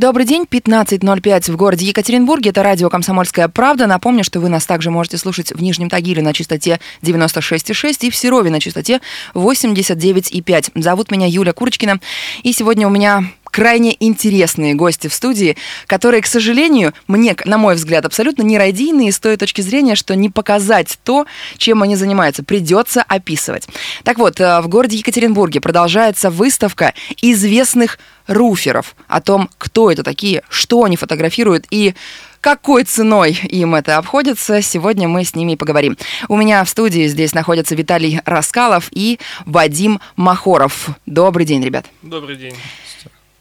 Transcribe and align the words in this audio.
Добрый 0.00 0.24
день, 0.24 0.46
15.05 0.50 1.52
в 1.52 1.56
городе 1.56 1.84
Екатеринбурге. 1.84 2.48
Это 2.48 2.62
радио 2.62 2.88
«Комсомольская 2.88 3.48
правда». 3.48 3.86
Напомню, 3.86 4.24
что 4.24 4.40
вы 4.40 4.48
нас 4.48 4.64
также 4.64 4.90
можете 4.90 5.18
слушать 5.18 5.52
в 5.52 5.60
Нижнем 5.60 5.90
Тагиле 5.90 6.22
на 6.22 6.32
частоте 6.32 6.80
96,6 7.02 8.06
и 8.06 8.10
в 8.10 8.16
Серове 8.16 8.48
на 8.48 8.60
частоте 8.60 9.02
89,5. 9.34 10.70
Зовут 10.74 11.10
меня 11.10 11.26
Юля 11.26 11.52
Курочкина. 11.52 12.00
И 12.42 12.54
сегодня 12.54 12.86
у 12.86 12.90
меня 12.90 13.24
крайне 13.50 13.96
интересные 14.00 14.74
гости 14.74 15.08
в 15.08 15.14
студии, 15.14 15.56
которые, 15.86 16.22
к 16.22 16.26
сожалению, 16.26 16.94
мне, 17.06 17.36
на 17.44 17.58
мой 17.58 17.74
взгляд, 17.74 18.04
абсолютно 18.04 18.42
нерадийные 18.42 19.12
с 19.12 19.18
той 19.18 19.36
точки 19.36 19.60
зрения, 19.60 19.94
что 19.94 20.14
не 20.14 20.30
показать 20.30 20.98
то, 21.04 21.26
чем 21.56 21.82
они 21.82 21.96
занимаются, 21.96 22.42
придется 22.42 23.02
описывать. 23.02 23.68
Так 24.04 24.18
вот, 24.18 24.40
э, 24.40 24.60
в 24.60 24.68
городе 24.68 24.96
Екатеринбурге 24.96 25.60
продолжается 25.60 26.30
выставка 26.30 26.94
известных 27.20 27.98
руферов 28.26 28.94
о 29.08 29.20
том, 29.20 29.50
кто 29.58 29.90
это 29.90 30.02
такие, 30.02 30.42
что 30.48 30.84
они 30.84 30.96
фотографируют 30.96 31.66
и 31.70 31.94
какой 32.40 32.84
ценой 32.84 33.32
им 33.32 33.74
это 33.74 33.98
обходится, 33.98 34.62
сегодня 34.62 35.08
мы 35.08 35.24
с 35.24 35.34
ними 35.34 35.56
поговорим. 35.56 35.98
У 36.28 36.36
меня 36.36 36.64
в 36.64 36.68
студии 36.70 37.06
здесь 37.06 37.34
находятся 37.34 37.74
Виталий 37.74 38.20
Раскалов 38.24 38.88
и 38.92 39.18
Вадим 39.44 40.00
Махоров. 40.16 40.88
Добрый 41.04 41.44
день, 41.44 41.62
ребят. 41.62 41.86
Добрый 42.02 42.36
день. 42.36 42.54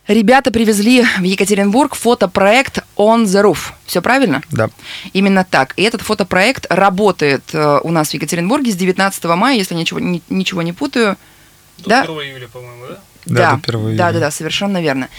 Ребята 0.10 0.50
привезли 0.50 1.06
в 1.20 1.22
Екатеринбург 1.22 1.94
фотопроект 1.94 2.80
On 2.98 3.26
the 3.26 3.44
Roof. 3.44 3.74
Все 3.86 4.02
правильно? 4.02 4.42
Да. 4.50 4.72
Именно 5.14 5.46
так. 5.48 5.76
И 5.78 5.84
этот 5.84 6.02
фотопроект 6.02 6.66
работает 6.72 7.44
э, 7.54 7.80
у 7.84 7.92
нас 7.92 8.10
в 8.10 8.14
Екатеринбурге 8.16 8.72
с 8.72 8.76
19 8.76 9.24
мая, 9.26 9.56
если 9.56 9.76
ничего, 9.76 10.00
ни- 10.00 10.24
ничего 10.30 10.64
не 10.64 10.74
путаю. 10.74 11.16
До 11.78 11.90
Да? 11.90 12.02
1 12.02 12.16
июля, 12.22 12.48
по-моему, 12.48 12.86
да? 12.88 12.98
Да, 13.28 13.52
до 13.52 13.58
1 13.58 13.64
да, 13.64 13.78
июля. 13.78 13.98
да, 13.98 14.20
да, 14.20 14.32
совершенно 14.32 14.82
верно. 14.82 15.10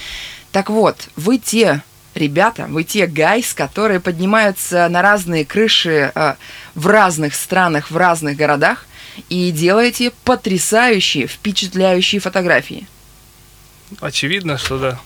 Так 0.50 0.70
вот, 0.70 0.96
вы 1.14 1.38
те 1.38 1.82
ребята, 2.16 2.66
вы 2.68 2.82
те 2.82 3.06
гайс, 3.06 3.54
которые 3.54 4.00
поднимаются 4.00 4.88
на 4.88 5.02
разные 5.02 5.44
крыши 5.44 6.10
э, 6.12 6.34
в 6.74 6.86
разных 6.88 7.36
странах, 7.36 7.92
в 7.92 7.96
разных 7.96 8.36
городах 8.36 8.86
и 9.28 9.52
делаете 9.52 10.10
потрясающие, 10.24 11.28
впечатляющие 11.28 12.20
фотографии. 12.20 12.88
Очевидно, 14.00 14.58
что 14.58 14.78
да. 14.78 15.00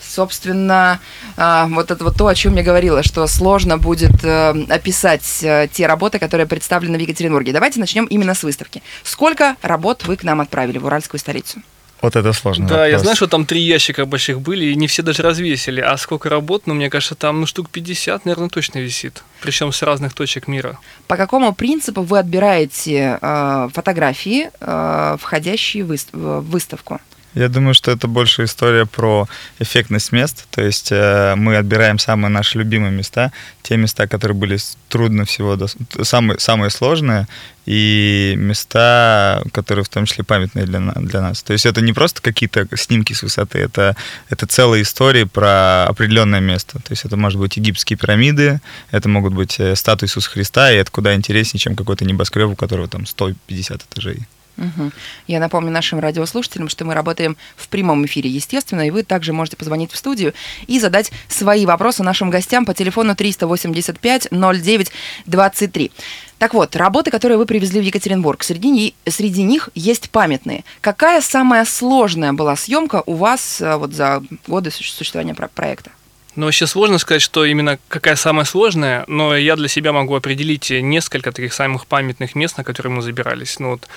Собственно, 0.00 1.00
а, 1.36 1.66
вот 1.66 1.90
это 1.90 2.02
вот 2.02 2.16
то, 2.16 2.26
о 2.26 2.34
чем 2.34 2.56
я 2.56 2.62
говорила, 2.62 3.02
что 3.02 3.26
сложно 3.26 3.78
будет 3.78 4.24
э, 4.24 4.64
описать 4.68 5.42
э, 5.42 5.68
те 5.70 5.86
работы, 5.86 6.18
которые 6.18 6.46
представлены 6.46 6.96
в 6.98 7.00
Екатеринбурге. 7.00 7.52
Давайте 7.52 7.78
начнем 7.78 8.06
именно 8.06 8.34
с 8.34 8.42
выставки. 8.42 8.82
Сколько 9.04 9.56
работ 9.62 10.04
вы 10.06 10.16
к 10.16 10.24
нам 10.24 10.40
отправили 10.40 10.78
в 10.78 10.86
Уральскую 10.86 11.20
столицу? 11.20 11.62
Вот 12.00 12.14
это 12.14 12.32
сложный 12.32 12.66
да, 12.66 12.86
я 12.86 12.92
вопрос. 12.92 13.02
знаю, 13.02 13.16
что 13.16 13.26
там 13.26 13.44
три 13.44 13.60
ящика 13.60 14.06
больших 14.06 14.40
были, 14.40 14.66
и 14.66 14.76
не 14.76 14.86
все 14.86 15.02
даже 15.02 15.22
развесили. 15.22 15.80
А 15.80 15.96
сколько 15.96 16.28
работ, 16.28 16.66
ну, 16.66 16.74
мне 16.74 16.90
кажется, 16.90 17.14
там, 17.14 17.40
ну, 17.40 17.46
штук 17.46 17.70
50, 17.70 18.24
наверное, 18.24 18.48
точно 18.48 18.78
висит. 18.78 19.24
Причем 19.40 19.72
с 19.72 19.82
разных 19.82 20.14
точек 20.14 20.46
мира. 20.46 20.78
По 21.08 21.16
какому 21.16 21.52
принципу 21.52 22.02
вы 22.02 22.18
отбираете 22.20 23.18
э, 23.20 23.68
фотографии, 23.74 24.50
э, 24.60 25.16
входящие 25.20 25.84
в 25.84 26.40
выставку? 26.40 27.00
Я 27.34 27.48
думаю, 27.48 27.74
что 27.74 27.90
это 27.90 28.08
больше 28.08 28.44
история 28.44 28.86
про 28.86 29.28
эффектность 29.58 30.12
мест. 30.12 30.46
То 30.50 30.62
есть 30.62 30.88
э, 30.90 31.34
мы 31.36 31.56
отбираем 31.56 31.98
самые 31.98 32.30
наши 32.30 32.58
любимые 32.58 32.90
места, 32.90 33.32
те 33.62 33.76
места, 33.76 34.06
которые 34.06 34.36
были 34.36 34.58
трудно 34.88 35.24
всего, 35.24 35.56
т- 35.56 36.04
самые, 36.04 36.38
самые 36.38 36.70
сложные, 36.70 37.26
и 37.68 38.34
места, 38.38 39.42
которые 39.52 39.84
в 39.84 39.90
том 39.90 40.06
числе 40.06 40.24
памятные 40.24 40.64
для, 40.64 40.80
для 40.80 41.20
нас. 41.20 41.42
То 41.42 41.52
есть 41.52 41.66
это 41.66 41.82
не 41.82 41.92
просто 41.92 42.22
какие-то 42.22 42.66
снимки 42.76 43.12
с 43.12 43.22
высоты, 43.22 43.58
это, 43.58 43.94
это 44.30 44.46
целая 44.46 44.80
история 44.80 45.26
про 45.26 45.84
определенное 45.84 46.40
место. 46.40 46.78
То 46.78 46.92
есть 46.92 47.04
это 47.04 47.18
может 47.18 47.38
быть 47.38 47.58
египетские 47.58 47.98
пирамиды, 47.98 48.62
это 48.90 49.10
могут 49.10 49.34
быть 49.34 49.60
э, 49.60 49.76
статуи 49.76 50.06
Иисуса 50.06 50.30
Христа, 50.30 50.72
и 50.72 50.76
это 50.76 50.90
куда 50.90 51.14
интереснее, 51.14 51.60
чем 51.60 51.76
какой-то 51.76 52.06
небоскреб, 52.06 52.48
у 52.48 52.56
которого 52.56 52.88
там 52.88 53.04
150 53.04 53.82
этажей. 53.82 54.26
Мгм. 54.58 54.92
Я 55.28 55.38
напомню 55.40 55.70
нашим 55.70 56.00
радиослушателям, 56.00 56.68
что 56.68 56.84
мы 56.84 56.92
работаем 56.94 57.36
в 57.56 57.68
прямом 57.68 58.04
эфире, 58.06 58.28
естественно, 58.28 58.86
и 58.86 58.90
вы 58.90 59.04
также 59.04 59.32
можете 59.32 59.56
позвонить 59.56 59.92
в 59.92 59.96
студию 59.96 60.34
и 60.66 60.80
задать 60.80 61.12
свои 61.28 61.64
вопросы 61.64 62.02
нашим 62.02 62.28
гостям 62.30 62.66
по 62.66 62.74
телефону 62.74 63.12
385-09-23. 63.14 65.90
Так 66.38 66.54
вот, 66.54 66.76
работы, 66.76 67.10
которые 67.10 67.36
вы 67.38 67.46
привезли 67.46 67.80
в 67.80 67.84
Екатеринбург, 67.84 68.42
среди, 68.44 68.94
среди 69.08 69.42
них 69.42 69.70
есть 69.74 70.10
памятные. 70.10 70.64
Какая 70.80 71.20
самая 71.20 71.64
сложная 71.64 72.32
была 72.32 72.54
съемка 72.56 73.02
у 73.06 73.14
вас 73.14 73.60
э, 73.60 73.74
вот 73.76 73.92
за 73.92 74.22
годы 74.46 74.70
суще- 74.70 74.92
существования 74.92 75.34
про- 75.34 75.48
проекта? 75.48 75.90
Ну, 76.36 76.44
вообще 76.46 76.68
сложно 76.68 76.98
сказать, 76.98 77.22
что 77.22 77.44
именно 77.44 77.80
какая 77.88 78.14
самая 78.14 78.44
сложная, 78.44 79.04
но 79.08 79.36
я 79.36 79.56
для 79.56 79.66
себя 79.66 79.92
могу 79.92 80.14
определить 80.14 80.70
несколько 80.70 81.32
таких 81.32 81.52
самых 81.52 81.88
памятных 81.88 82.36
мест, 82.36 82.56
на 82.56 82.62
которые 82.62 82.92
мы 82.92 83.02
забирались. 83.02 83.58
Ну, 83.58 83.70
вот, 83.70 83.88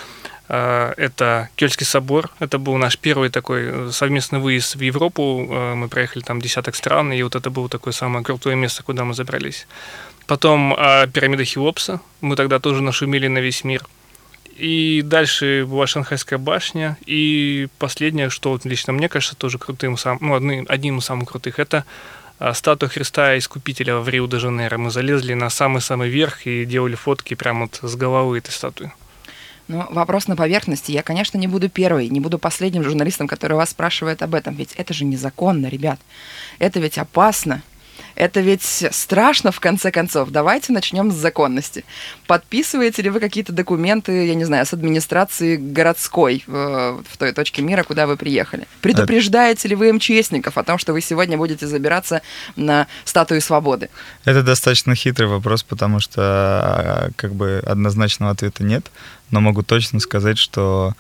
это 0.54 1.50
Кёльский 1.56 1.86
собор, 1.86 2.30
это 2.40 2.58
был 2.58 2.78
наш 2.78 2.98
первый 2.98 3.30
такой 3.30 3.62
э, 3.64 3.90
совместный 3.92 4.40
выезд 4.40 4.76
в 4.76 4.82
Европу, 4.82 5.42
Э, 5.52 5.76
мы 5.76 5.88
проехали 5.88 6.24
там 6.24 6.42
десяток 6.42 6.76
стран, 6.76 7.12
и 7.12 7.24
вот 7.24 7.36
это 7.36 7.50
было 7.50 7.70
такое 7.70 7.94
самое 7.94 8.24
крутое 8.24 8.56
место, 8.56 8.84
куда 8.84 9.04
мы 9.04 9.14
забрались. 9.14 9.68
Потом 10.28 10.74
э, 10.74 11.08
пирамида 11.08 11.44
Хеопса, 11.44 12.00
мы 12.22 12.36
тогда 12.36 12.60
тоже 12.60 12.82
нашумели 12.82 13.28
на 13.28 13.40
весь 13.40 13.64
мир. 13.64 13.84
И 14.58 15.02
дальше 15.04 15.66
была 15.68 15.88
Шанхайская 15.88 16.38
башня. 16.38 16.98
И 17.06 17.68
последнее, 17.80 18.30
что 18.30 18.52
вот 18.52 18.66
лично 18.66 18.94
мне 18.94 19.10
кажется 19.10 19.36
тоже 19.36 19.58
крутым, 19.58 19.98
ну, 20.20 20.66
одним, 20.68 20.98
из 21.00 21.06
самых 21.06 21.30
крутых, 21.30 21.58
это 21.58 21.84
а, 22.38 22.54
статуя 22.54 22.90
Христа 22.90 23.38
Искупителя 23.38 23.98
в 23.98 24.10
Рио-де-Жанейро. 24.10 24.78
Мы 24.78 24.92
залезли 24.92 25.34
на 25.34 25.50
самый-самый 25.50 26.10
верх 26.10 26.46
и 26.46 26.66
делали 26.66 26.96
фотки 26.96 27.34
прямо 27.34 27.62
вот 27.62 27.80
с 27.82 27.96
головы 27.96 28.38
этой 28.38 28.52
статуи. 28.52 28.92
Ну, 29.68 29.86
вопрос 29.90 30.28
на 30.28 30.36
поверхности. 30.36 30.92
Я, 30.92 31.04
конечно, 31.04 31.38
не 31.38 31.48
буду 31.48 31.70
первой, 31.70 32.10
не 32.10 32.20
буду 32.20 32.40
последним 32.40 32.84
журналистом, 32.84 33.28
который 33.28 33.58
вас 33.58 33.70
спрашивает 33.70 34.22
об 34.22 34.36
этом. 34.36 34.56
Ведь 34.56 34.74
это 34.74 34.94
же 34.94 35.06
незаконно, 35.06 35.68
ребят. 35.68 36.00
Это 36.60 36.80
ведь 36.80 36.98
опасно. 36.98 37.62
Это 38.16 38.42
ведь 38.42 38.86
страшно, 38.92 39.52
в 39.52 39.60
конце 39.60 39.92
концов. 39.92 40.30
Давайте 40.30 40.74
начнем 40.74 41.12
с 41.12 41.16
законности. 41.16 41.86
Подписываете 42.28 43.02
ли 43.02 43.10
вы 43.10 43.20
какие-то 43.20 43.54
документы, 43.54 44.28
я 44.28 44.36
не 44.36 44.46
знаю, 44.46 44.66
с 44.66 44.74
администрации 44.74 45.58
городской 45.58 46.44
э, 46.48 47.00
в 47.10 47.18
той 47.18 47.32
точке 47.32 47.62
мира, 47.62 47.84
куда 47.84 48.08
вы 48.08 48.18
приехали? 48.18 48.68
Предупреждаете 48.82 49.68
ли 49.68 49.76
вы 49.76 49.94
МЧСников 49.94 50.58
о 50.58 50.64
том, 50.64 50.78
что 50.78 50.94
вы 50.94 51.02
сегодня 51.02 51.38
будете 51.38 51.68
забираться 51.68 52.22
на 52.56 52.88
статую 53.06 53.42
свободы? 53.42 53.90
Это 54.26 54.44
достаточно 54.44 54.96
хитрый 54.96 55.28
вопрос, 55.28 55.64
потому 55.64 56.00
что 56.00 56.22
а, 56.22 57.10
как 57.16 57.34
бы 57.34 57.62
однозначного 57.66 58.32
ответа 58.32 58.64
нет, 58.64 58.92
но 59.32 59.42
могу 59.42 59.64
точно 59.64 60.00
сказать, 60.00 60.38
что 60.38 60.94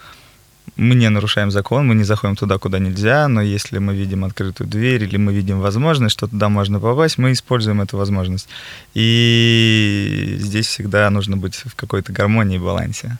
мы 0.75 0.95
не 0.95 1.09
нарушаем 1.09 1.51
закон, 1.51 1.87
мы 1.87 1.95
не 1.95 2.03
заходим 2.03 2.35
туда, 2.35 2.57
куда 2.57 2.79
нельзя, 2.79 3.27
но 3.27 3.41
если 3.41 3.77
мы 3.79 3.93
видим 3.95 4.23
открытую 4.23 4.67
дверь 4.69 5.03
или 5.03 5.17
мы 5.17 5.33
видим 5.33 5.59
возможность, 5.59 6.13
что 6.13 6.27
туда 6.27 6.49
можно 6.49 6.79
попасть, 6.79 7.17
мы 7.17 7.31
используем 7.31 7.81
эту 7.81 7.97
возможность. 7.97 8.47
И 8.93 10.37
здесь 10.39 10.67
всегда 10.67 11.09
нужно 11.09 11.37
быть 11.37 11.55
в 11.55 11.75
какой-то 11.75 12.11
гармонии 12.11 12.55
и 12.55 12.59
балансе. 12.59 13.17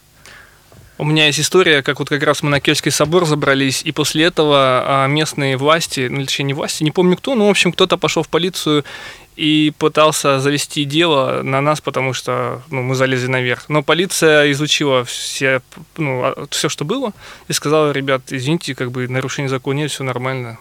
У 1.01 1.03
меня 1.03 1.25
есть 1.25 1.39
история, 1.39 1.81
как 1.81 1.97
вот 1.97 2.09
как 2.09 2.21
раз 2.21 2.43
мы 2.43 2.51
на 2.51 2.59
Кельский 2.59 2.91
собор 2.91 3.25
забрались, 3.25 3.81
и 3.83 3.91
после 3.91 4.25
этого 4.25 4.83
а, 4.85 5.07
местные 5.07 5.57
власти, 5.57 6.07
ну, 6.07 6.21
точнее, 6.23 6.45
не 6.45 6.53
власти, 6.53 6.83
не 6.83 6.91
помню 6.91 7.17
кто, 7.17 7.33
но, 7.33 7.47
в 7.47 7.49
общем, 7.49 7.71
кто-то 7.71 7.97
пошел 7.97 8.21
в 8.21 8.27
полицию 8.27 8.85
и 9.35 9.73
пытался 9.77 10.39
завести 10.39 10.83
дело 10.85 11.41
на 11.43 11.61
нас, 11.61 11.81
потому 11.81 12.13
что 12.13 12.61
ну, 12.69 12.81
мы 12.83 12.95
залезли 12.95 13.27
наверх. 13.27 13.69
Но 13.69 13.81
полиция 13.83 14.51
изучила 14.51 15.03
все, 15.05 15.61
ну, 15.97 16.33
все, 16.49 16.69
что 16.69 16.85
было, 16.85 17.13
и 17.47 17.53
сказала, 17.53 17.91
ребят, 17.91 18.21
извините, 18.29 18.75
как 18.75 18.91
бы 18.91 19.07
нарушение 19.07 19.49
закона 19.49 19.77
нет, 19.77 19.91
все 19.91 20.03
нормально. 20.03 20.57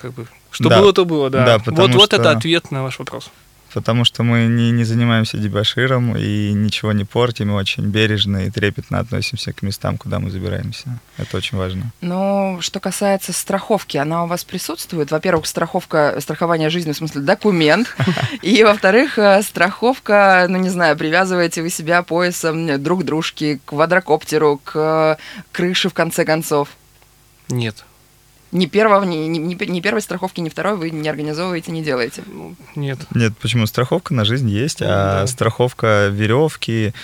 Как 0.00 0.12
бы, 0.12 0.26
что 0.50 0.68
Да. 0.68 0.80
было, 0.80 0.92
то 0.92 1.04
было, 1.04 1.30
да. 1.30 1.44
Да, 1.44 1.58
вот 1.58 1.64
потому 1.64 1.94
вот 1.94 2.12
это 2.12 2.22
что- 2.22 2.30
ответ 2.30 2.70
на 2.70 2.82
ваш 2.82 2.98
вопрос. 2.98 3.30
Потому 3.76 4.06
что 4.06 4.22
мы 4.22 4.46
не, 4.46 4.70
не 4.70 4.84
занимаемся 4.84 5.36
дебаширом 5.36 6.16
и 6.16 6.52
ничего 6.54 6.92
не 6.92 7.04
портим, 7.04 7.52
очень 7.52 7.84
бережно 7.84 8.46
и 8.46 8.50
трепетно 8.50 9.00
относимся 9.00 9.52
к 9.52 9.60
местам, 9.60 9.98
куда 9.98 10.18
мы 10.18 10.30
забираемся. 10.30 10.98
Это 11.18 11.36
очень 11.36 11.58
важно. 11.58 11.92
Но 12.00 12.56
что 12.62 12.80
касается 12.80 13.34
страховки, 13.34 13.98
она 13.98 14.24
у 14.24 14.28
вас 14.28 14.44
присутствует? 14.44 15.10
Во-первых, 15.10 15.46
страховка, 15.46 16.16
страхование 16.20 16.70
жизни, 16.70 16.92
в 16.92 16.96
смысле 16.96 17.20
документ, 17.20 17.94
и, 18.40 18.64
во-вторых, 18.64 19.18
э, 19.18 19.42
страховка, 19.42 20.46
ну, 20.48 20.56
не 20.56 20.70
знаю, 20.70 20.96
привязываете 20.96 21.60
вы 21.60 21.68
себя 21.68 22.02
поясом 22.02 22.82
друг 22.82 23.02
к 23.02 23.04
дружке, 23.04 23.58
к 23.58 23.66
квадрокоптеру, 23.66 24.58
к 24.64 25.18
крыше, 25.52 25.90
в 25.90 25.94
конце 25.94 26.24
концов? 26.24 26.70
Нет. 27.50 27.84
Ни, 28.56 28.64
первого, 28.64 29.04
ни, 29.04 29.16
ни, 29.28 29.54
ни 29.54 29.80
первой 29.80 30.00
страховки, 30.00 30.40
ни 30.40 30.48
второй 30.48 30.76
вы 30.76 30.90
не 30.90 31.08
организовываете, 31.10 31.72
не 31.72 31.82
делаете? 31.82 32.22
Ну, 32.26 32.54
нет. 32.74 32.98
Нет, 33.14 33.36
почему? 33.36 33.66
Страховка 33.66 34.14
на 34.14 34.24
жизнь 34.24 34.48
есть, 34.48 34.80
а 34.80 35.20
Да. 35.20 35.26
страховка 35.26 36.08
веревки, 36.08 36.94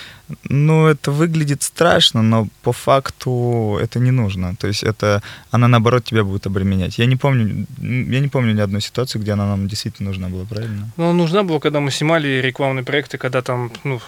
ну, 0.44 0.86
это 0.86 1.10
выглядит 1.10 1.62
страшно, 1.62 2.22
но 2.22 2.48
по 2.62 2.72
факту 2.72 3.78
это 3.82 3.98
не 3.98 4.10
нужно. 4.10 4.56
То 4.56 4.66
есть 4.66 4.82
это, 4.82 5.22
она 5.50 5.68
наоборот 5.68 6.04
тебя 6.04 6.24
будет 6.24 6.46
обременять. 6.46 6.96
Я 6.98 7.04
не 7.04 7.16
помню, 7.16 7.66
я 7.78 8.20
не 8.20 8.28
помню 8.28 8.54
ни 8.54 8.60
одной 8.60 8.80
ситуации, 8.80 9.18
где 9.18 9.32
она 9.32 9.46
нам 9.46 9.68
действительно 9.68 10.08
нужна 10.08 10.28
была, 10.28 10.44
правильно? 10.46 10.88
Ну, 10.96 11.12
нужна 11.12 11.42
была, 11.42 11.60
когда 11.60 11.80
мы 11.80 11.90
снимали 11.90 12.40
рекламные 12.40 12.82
проекты, 12.82 13.18
когда 13.18 13.42
там, 13.42 13.70
ну, 13.84 14.00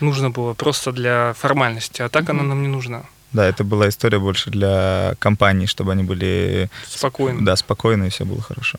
нужно 0.00 0.30
было 0.30 0.54
просто 0.54 0.90
для 0.90 1.34
формальности, 1.34 2.02
а 2.02 2.08
так 2.08 2.28
она 2.30 2.42
нам 2.42 2.62
не 2.62 2.68
нужна. 2.68 3.04
Да, 3.34 3.44
это 3.46 3.64
была 3.64 3.88
история 3.88 4.18
больше 4.18 4.50
для 4.50 5.14
компаний, 5.18 5.66
чтобы 5.66 5.92
они 5.92 6.04
были 6.04 6.70
Спокойно. 6.86 7.44
да, 7.44 7.56
спокойны 7.56 8.06
и 8.06 8.10
все 8.10 8.24
было 8.24 8.40
хорошо. 8.40 8.78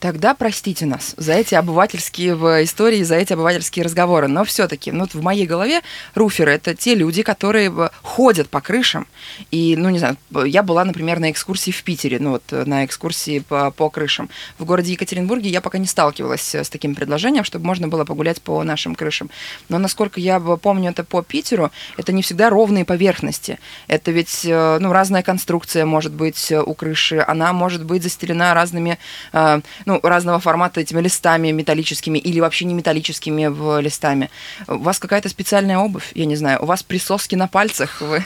Тогда 0.00 0.34
простите 0.34 0.86
нас 0.86 1.14
за 1.16 1.32
эти 1.32 1.54
обывательские 1.54 2.34
в 2.34 2.62
истории, 2.62 3.02
за 3.02 3.16
эти 3.16 3.32
обывательские 3.32 3.84
разговоры. 3.84 4.28
Но 4.28 4.44
все-таки, 4.44 4.92
ну, 4.92 5.00
вот 5.00 5.14
в 5.14 5.22
моей 5.22 5.46
голове 5.46 5.80
руферы 6.14 6.52
это 6.52 6.74
те 6.74 6.94
люди, 6.94 7.22
которые 7.22 7.72
ходят 8.02 8.48
по 8.48 8.60
крышам. 8.60 9.06
И, 9.50 9.76
ну, 9.76 9.88
не 9.90 9.98
знаю, 9.98 10.16
я 10.44 10.62
была, 10.62 10.84
например, 10.84 11.20
на 11.20 11.30
экскурсии 11.30 11.70
в 11.70 11.82
Питере, 11.82 12.18
ну, 12.20 12.32
вот 12.32 12.42
на 12.50 12.84
экскурсии 12.84 13.40
по, 13.40 13.70
по 13.70 13.88
крышам. 13.88 14.28
В 14.58 14.64
городе 14.64 14.92
Екатеринбурге 14.92 15.48
я 15.48 15.60
пока 15.60 15.78
не 15.78 15.86
сталкивалась 15.86 16.54
с 16.54 16.68
таким 16.68 16.94
предложением, 16.94 17.44
чтобы 17.44 17.64
можно 17.64 17.88
было 17.88 18.04
погулять 18.04 18.42
по 18.42 18.62
нашим 18.62 18.94
крышам. 18.94 19.30
Но 19.68 19.78
насколько 19.78 20.20
я 20.20 20.38
помню 20.40 20.90
это 20.90 21.04
по 21.04 21.22
Питеру, 21.22 21.70
это 21.96 22.12
не 22.12 22.22
всегда 22.22 22.50
ровные 22.50 22.84
поверхности. 22.84 23.58
Это 23.88 24.10
ведь, 24.10 24.44
э, 24.44 24.78
ну, 24.80 24.92
разная 24.92 25.22
конструкция 25.22 25.86
может 25.86 26.12
быть 26.12 26.50
э, 26.52 26.60
у 26.60 26.74
крыши, 26.74 27.24
она 27.26 27.52
может 27.52 27.84
быть 27.84 28.02
застелена 28.02 28.54
разными, 28.54 28.98
э, 29.32 29.60
ну, 29.94 30.08
разного 30.08 30.40
формата 30.40 30.80
этими 30.80 31.00
листами 31.00 31.52
металлическими 31.52 32.18
или 32.18 32.40
вообще 32.40 32.64
не 32.64 32.74
металлическими 32.74 33.46
в 33.46 33.80
листами. 33.80 34.30
У 34.66 34.78
вас 34.78 34.98
какая-то 34.98 35.28
специальная 35.28 35.78
обувь, 35.78 36.10
я 36.14 36.26
не 36.26 36.36
знаю, 36.36 36.62
у 36.62 36.66
вас 36.66 36.82
присоски 36.82 37.36
на 37.36 37.46
пальцах, 37.48 38.00
вы... 38.00 38.24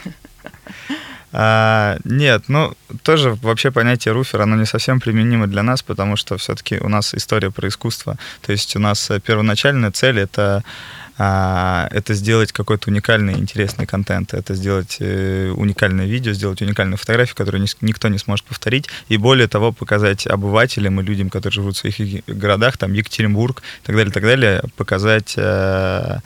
А, 1.30 1.98
нет, 2.04 2.44
ну, 2.48 2.72
тоже 3.02 3.34
вообще 3.42 3.70
понятие 3.70 4.12
руфер, 4.14 4.40
оно 4.40 4.56
не 4.56 4.64
совсем 4.64 4.98
применимо 4.98 5.46
для 5.46 5.62
нас, 5.62 5.82
потому 5.82 6.16
что 6.16 6.38
все-таки 6.38 6.78
у 6.78 6.88
нас 6.88 7.14
история 7.14 7.50
про 7.50 7.68
искусство. 7.68 8.16
То 8.40 8.52
есть 8.52 8.76
у 8.76 8.78
нас 8.78 9.10
э, 9.10 9.20
первоначальная 9.20 9.90
цель 9.90 10.18
это 10.18 10.64
это 11.18 12.14
сделать 12.14 12.52
какой-то 12.52 12.90
уникальный, 12.90 13.34
интересный 13.34 13.86
контент, 13.86 14.34
это 14.34 14.54
сделать 14.54 14.98
э, 15.00 15.50
уникальное 15.50 16.06
видео, 16.06 16.32
сделать 16.32 16.62
уникальную 16.62 16.96
фотографию, 16.96 17.36
которую 17.36 17.62
ни- 17.62 17.84
никто 17.84 18.08
не 18.08 18.18
сможет 18.18 18.46
повторить, 18.46 18.88
и 19.08 19.16
более 19.16 19.48
того, 19.48 19.72
показать 19.72 20.26
обывателям 20.26 21.00
и 21.00 21.02
людям, 21.02 21.28
которые 21.28 21.54
живут 21.54 21.76
в 21.76 21.78
своих 21.78 22.24
городах, 22.26 22.76
там 22.76 22.92
Екатеринбург 22.92 23.62
и 23.82 23.86
так 23.86 23.96
далее, 23.96 24.12
так 24.12 24.22
далее, 24.22 24.62
показать 24.76 25.34
э, 25.36 26.18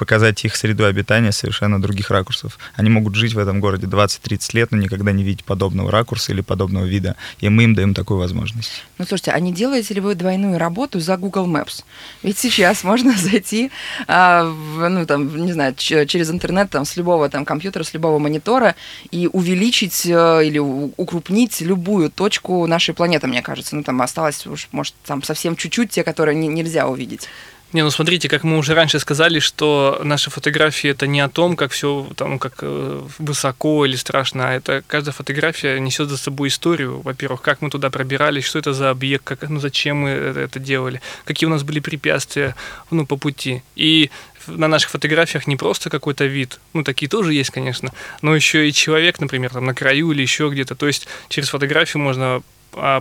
показать 0.00 0.42
их 0.46 0.56
среду 0.56 0.86
обитания 0.86 1.30
совершенно 1.30 1.80
других 1.80 2.10
ракурсов. 2.10 2.58
Они 2.74 2.88
могут 2.88 3.14
жить 3.16 3.34
в 3.34 3.38
этом 3.38 3.60
городе 3.60 3.86
20-30 3.86 4.56
лет, 4.56 4.70
но 4.70 4.78
никогда 4.78 5.12
не 5.12 5.22
видеть 5.22 5.44
подобного 5.44 5.90
ракурса 5.90 6.32
или 6.32 6.40
подобного 6.40 6.86
вида. 6.86 7.16
И 7.40 7.50
мы 7.50 7.64
им 7.64 7.74
даем 7.74 7.92
такую 7.92 8.18
возможность. 8.18 8.82
Ну, 8.96 9.04
слушайте, 9.04 9.32
а 9.32 9.38
не 9.38 9.52
делаете 9.52 9.92
ли 9.92 10.00
вы 10.00 10.14
двойную 10.14 10.58
работу 10.58 11.00
за 11.00 11.18
Google 11.18 11.46
Maps? 11.46 11.84
Ведь 12.22 12.38
сейчас 12.38 12.82
можно 12.90 13.14
зайти, 13.14 13.70
а, 14.08 14.44
в, 14.44 14.88
ну, 14.88 15.04
там, 15.04 15.36
не 15.36 15.52
знаю, 15.52 15.74
через 15.76 16.30
интернет, 16.30 16.70
там, 16.70 16.86
с 16.86 16.96
любого 16.96 17.28
там 17.28 17.44
компьютера, 17.44 17.84
с 17.84 17.92
любого 17.92 18.18
монитора 18.18 18.76
и 19.10 19.28
увеличить 19.30 20.06
э, 20.06 20.46
или 20.46 20.58
укрупнить 20.58 21.60
любую 21.60 22.10
точку 22.10 22.66
нашей 22.66 22.94
планеты, 22.94 23.26
мне 23.26 23.42
кажется. 23.42 23.76
Ну, 23.76 23.82
там 23.82 24.00
осталось 24.00 24.46
уж, 24.46 24.68
может, 24.72 24.94
там 25.04 25.22
совсем 25.22 25.56
чуть-чуть 25.56 25.90
те, 25.90 26.04
которые 26.04 26.36
не- 26.36 26.48
нельзя 26.48 26.88
увидеть. 26.88 27.28
Не, 27.72 27.84
ну 27.84 27.90
смотрите, 27.90 28.28
как 28.28 28.42
мы 28.42 28.58
уже 28.58 28.74
раньше 28.74 28.98
сказали, 28.98 29.38
что 29.38 30.00
наши 30.02 30.28
фотографии 30.28 30.90
это 30.90 31.06
не 31.06 31.20
о 31.20 31.28
том, 31.28 31.54
как 31.54 31.70
все 31.70 32.08
там 32.16 32.40
как 32.40 32.54
э, 32.62 33.00
высоко 33.18 33.86
или 33.86 33.94
страшно, 33.94 34.48
а 34.48 34.52
это 34.54 34.82
каждая 34.88 35.12
фотография 35.12 35.78
несет 35.78 36.08
за 36.08 36.16
собой 36.16 36.48
историю. 36.48 37.00
Во-первых, 37.00 37.42
как 37.42 37.62
мы 37.62 37.70
туда 37.70 37.88
пробирались, 37.90 38.44
что 38.44 38.58
это 38.58 38.72
за 38.72 38.90
объект, 38.90 39.22
как, 39.22 39.48
ну 39.48 39.60
зачем 39.60 39.98
мы 39.98 40.10
это, 40.10 40.40
это 40.40 40.58
делали, 40.58 41.00
какие 41.24 41.46
у 41.46 41.50
нас 41.50 41.62
были 41.62 41.78
препятствия 41.78 42.56
ну, 42.90 43.06
по 43.06 43.16
пути. 43.16 43.62
И 43.76 44.10
на 44.48 44.66
наших 44.66 44.90
фотографиях 44.90 45.46
не 45.46 45.56
просто 45.56 45.90
какой-то 45.90 46.24
вид, 46.24 46.58
ну 46.72 46.82
такие 46.82 47.08
тоже 47.08 47.34
есть, 47.34 47.50
конечно, 47.50 47.92
но 48.20 48.34
еще 48.34 48.68
и 48.68 48.72
человек, 48.72 49.20
например, 49.20 49.50
там 49.50 49.64
на 49.64 49.74
краю 49.74 50.10
или 50.10 50.22
еще 50.22 50.48
где-то. 50.50 50.74
То 50.74 50.88
есть 50.88 51.06
через 51.28 51.50
фотографию 51.50 52.02
можно 52.02 52.42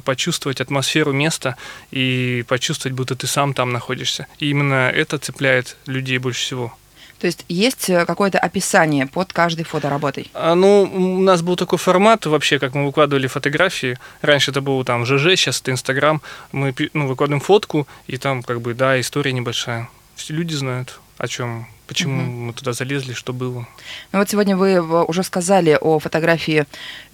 почувствовать 0.04 0.62
атмосферу 0.62 1.12
места 1.12 1.56
и 1.92 2.44
почувствовать, 2.48 2.96
будто 2.96 3.16
ты 3.16 3.28
сам 3.28 3.54
там 3.54 3.72
находишься. 3.72 4.28
И 4.40 4.50
именно 4.50 4.90
это 4.90 5.18
цепляет 5.18 5.78
людей 5.86 6.18
больше 6.18 6.42
всего. 6.42 6.74
То 7.20 7.28
есть 7.28 7.46
есть 7.50 7.90
э, 7.90 8.06
какое-то 8.06 8.40
описание 8.40 9.06
под 9.06 9.34
каждой 9.34 9.66
фотоработой. 9.66 10.32
А, 10.34 10.56
ну, 10.56 10.84
у 10.84 11.20
нас 11.20 11.42
был 11.42 11.58
такой 11.58 11.78
формат 11.78 12.26
вообще, 12.26 12.60
как 12.60 12.74
мы 12.74 12.86
выкладывали 12.86 13.28
фотографии. 13.28 13.98
Раньше 14.22 14.52
это 14.52 14.62
был 14.62 14.84
там 14.86 15.06
ЖЖ, 15.06 15.36
сейчас 15.36 15.60
это 15.60 15.72
Инстаграм. 15.72 16.22
Мы 16.54 16.74
ну, 16.94 17.08
выкладываем 17.08 17.42
фотку, 17.42 17.88
и 18.08 18.18
там 18.18 18.42
как 18.42 18.62
бы, 18.62 18.74
да, 18.74 19.00
история 19.00 19.34
небольшая. 19.34 19.90
Все 20.16 20.34
люди 20.34 20.54
знают, 20.54 21.00
о 21.18 21.28
чем, 21.28 21.68
почему 21.90 22.22
Мгм. 22.22 22.46
мы 22.48 22.54
туда 22.54 22.72
залезли, 22.74 23.14
что 23.14 23.34
было. 23.34 23.68
Ну 24.14 24.20
вот 24.20 24.30
сегодня 24.30 24.56
вы 24.56 24.80
уже 25.06 25.24
сказали 25.24 25.78
о 25.82 25.98
фотографии 26.00 26.66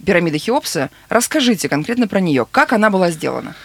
пирамиды 0.04 0.38
Хеопса. 0.38 0.90
Расскажите 1.08 1.68
конкретно 1.68 2.06
про 2.06 2.20
нее. 2.20 2.46
Как 2.52 2.72
она 2.74 2.90
была 2.90 3.10
сделана? 3.10 3.56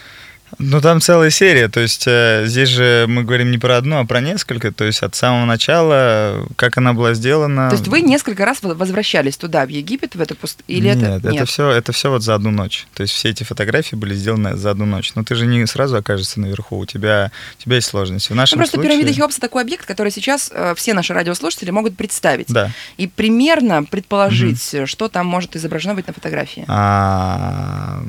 Ну, 0.60 0.82
там 0.82 1.02
целая 1.02 1.30
серия, 1.30 1.70
то 1.70 1.80
есть 1.80 2.04
э, 2.08 2.44
здесь 2.46 2.70
же 2.70 3.06
мы 3.08 3.24
говорим 3.24 3.52
не 3.52 3.58
про 3.58 3.78
одну, 3.78 4.00
а 4.00 4.06
про 4.06 4.22
несколько, 4.22 4.72
то 4.72 4.84
есть 4.84 5.02
от 5.02 5.16
самого 5.16 5.46
начала, 5.46 6.46
как 6.56 6.78
она 6.78 6.94
была 6.94 7.14
сделана. 7.14 7.70
То 7.70 7.76
есть 7.76 7.88
вы 7.88 8.02
несколько 8.02 8.46
раз 8.46 8.60
возвращались 8.62 9.38
туда, 9.38 9.66
в 9.66 9.70
Египет, 9.70 10.16
в 10.16 10.22
эту 10.22 10.36
пустыню? 10.36 10.66
Или 10.68 10.88
Нет, 10.88 11.04
это... 11.04 11.30
это 11.30 11.46
все, 11.46 11.70
это 11.70 11.92
все 11.92 12.10
вот 12.10 12.24
за 12.24 12.36
одну 12.36 12.52
ночь. 12.52 12.88
То 12.94 13.04
есть 13.04 13.14
все 13.14 13.30
эти 13.30 13.44
фотографии 13.44 13.96
были 13.96 14.14
сделаны 14.14 14.56
за 14.56 14.72
одну 14.72 14.86
ночь. 14.86 15.12
Но 15.16 15.24
ты 15.24 15.36
же 15.36 15.46
не 15.46 15.66
сразу 15.66 15.98
окажешься 15.98 16.40
наверху, 16.40 16.78
у 16.78 16.86
тебя, 16.86 17.32
у 17.58 17.62
тебя 17.62 17.76
есть 17.76 17.88
сложности. 17.88 18.28
В 18.28 18.32
Ну, 18.32 18.38
нашем 18.38 18.58
просто 18.58 18.76
случае... 18.76 18.92
пирамида 18.92 19.14
Хеопса 19.14 19.42
такой 19.42 19.64
объект, 19.64 19.86
который 19.86 20.12
сейчас 20.12 20.52
э, 20.54 20.74
все 20.76 20.94
наши 20.94 21.14
радиослушатели 21.14 21.72
могут 21.72 21.96
представить. 21.96 22.48
Да. 22.48 22.72
И 22.98 23.08
примерно 23.08 23.84
предположить, 23.84 24.74
э, 24.74 24.86
что 24.86 25.08
там 25.08 25.26
может 25.26 25.56
изображено 25.56 25.96
быть 25.96 26.08
на 26.08 26.14
фотографии. 26.14 26.66
А, 26.68 28.02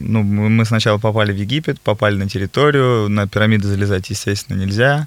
ну, 0.00 0.22
мы 0.22 0.64
сначала 0.64 0.98
попали 0.98 1.32
в 1.32 1.36
Египет, 1.36 1.80
попали 1.86 2.16
на 2.16 2.28
территорию, 2.28 3.08
на 3.08 3.28
пирамиды 3.28 3.68
залезать, 3.68 4.10
естественно, 4.10 4.58
нельзя. 4.58 5.06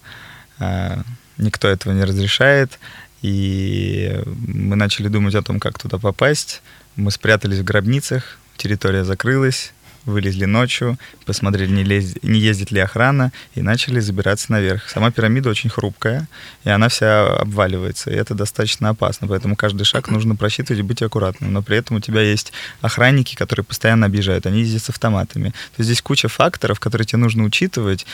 А, 0.59 1.01
никто 1.37 1.67
этого 1.67 1.91
не 1.91 2.05
разрешает. 2.05 2.79
И 3.21 4.17
мы 4.25 4.77
начали 4.77 5.09
думать 5.09 5.35
о 5.35 5.41
том, 5.41 5.59
как 5.59 5.77
туда 5.77 5.97
попасть. 5.97 6.61
Мы 6.95 7.11
спрятались 7.11 7.59
в 7.59 7.65
гробницах, 7.65 8.37
территория 8.55 9.03
закрылась, 9.03 9.73
вылезли 10.05 10.45
ночью, 10.45 10.97
посмотрели, 11.25 11.71
не, 11.71 11.83
лез- 11.83 12.17
не 12.23 12.39
ездит 12.39 12.71
ли 12.71 12.79
охрана, 12.79 13.31
и 13.55 13.61
начали 13.61 13.99
забираться 13.99 14.51
наверх. 14.51 14.89
Сама 14.89 15.11
пирамида 15.11 15.49
очень 15.49 15.69
хрупкая, 15.69 16.27
и 16.63 16.69
она 16.69 16.89
вся 16.89 17.27
обваливается, 17.37 18.09
и 18.09 18.15
это 18.15 18.33
достаточно 18.33 18.89
опасно, 18.89 19.27
поэтому 19.27 19.55
каждый 19.55 19.83
шаг 19.83 20.09
нужно 20.09 20.35
просчитывать 20.35 20.79
и 20.79 20.83
быть 20.83 21.01
аккуратным. 21.01 21.53
Но 21.53 21.61
при 21.61 21.77
этом 21.77 21.97
у 21.97 21.99
тебя 21.99 22.21
есть 22.21 22.51
охранники, 22.81 23.35
которые 23.35 23.63
постоянно 23.63 24.05
объезжают, 24.07 24.45
они 24.45 24.61
ездят 24.61 24.83
с 24.83 24.89
автоматами. 24.89 25.49
То 25.49 25.79
есть 25.79 25.87
здесь 25.89 26.01
куча 26.01 26.27
факторов, 26.27 26.79
которые 26.79 27.05
тебе 27.05 27.19
нужно 27.19 27.43
учитывать, 27.43 28.05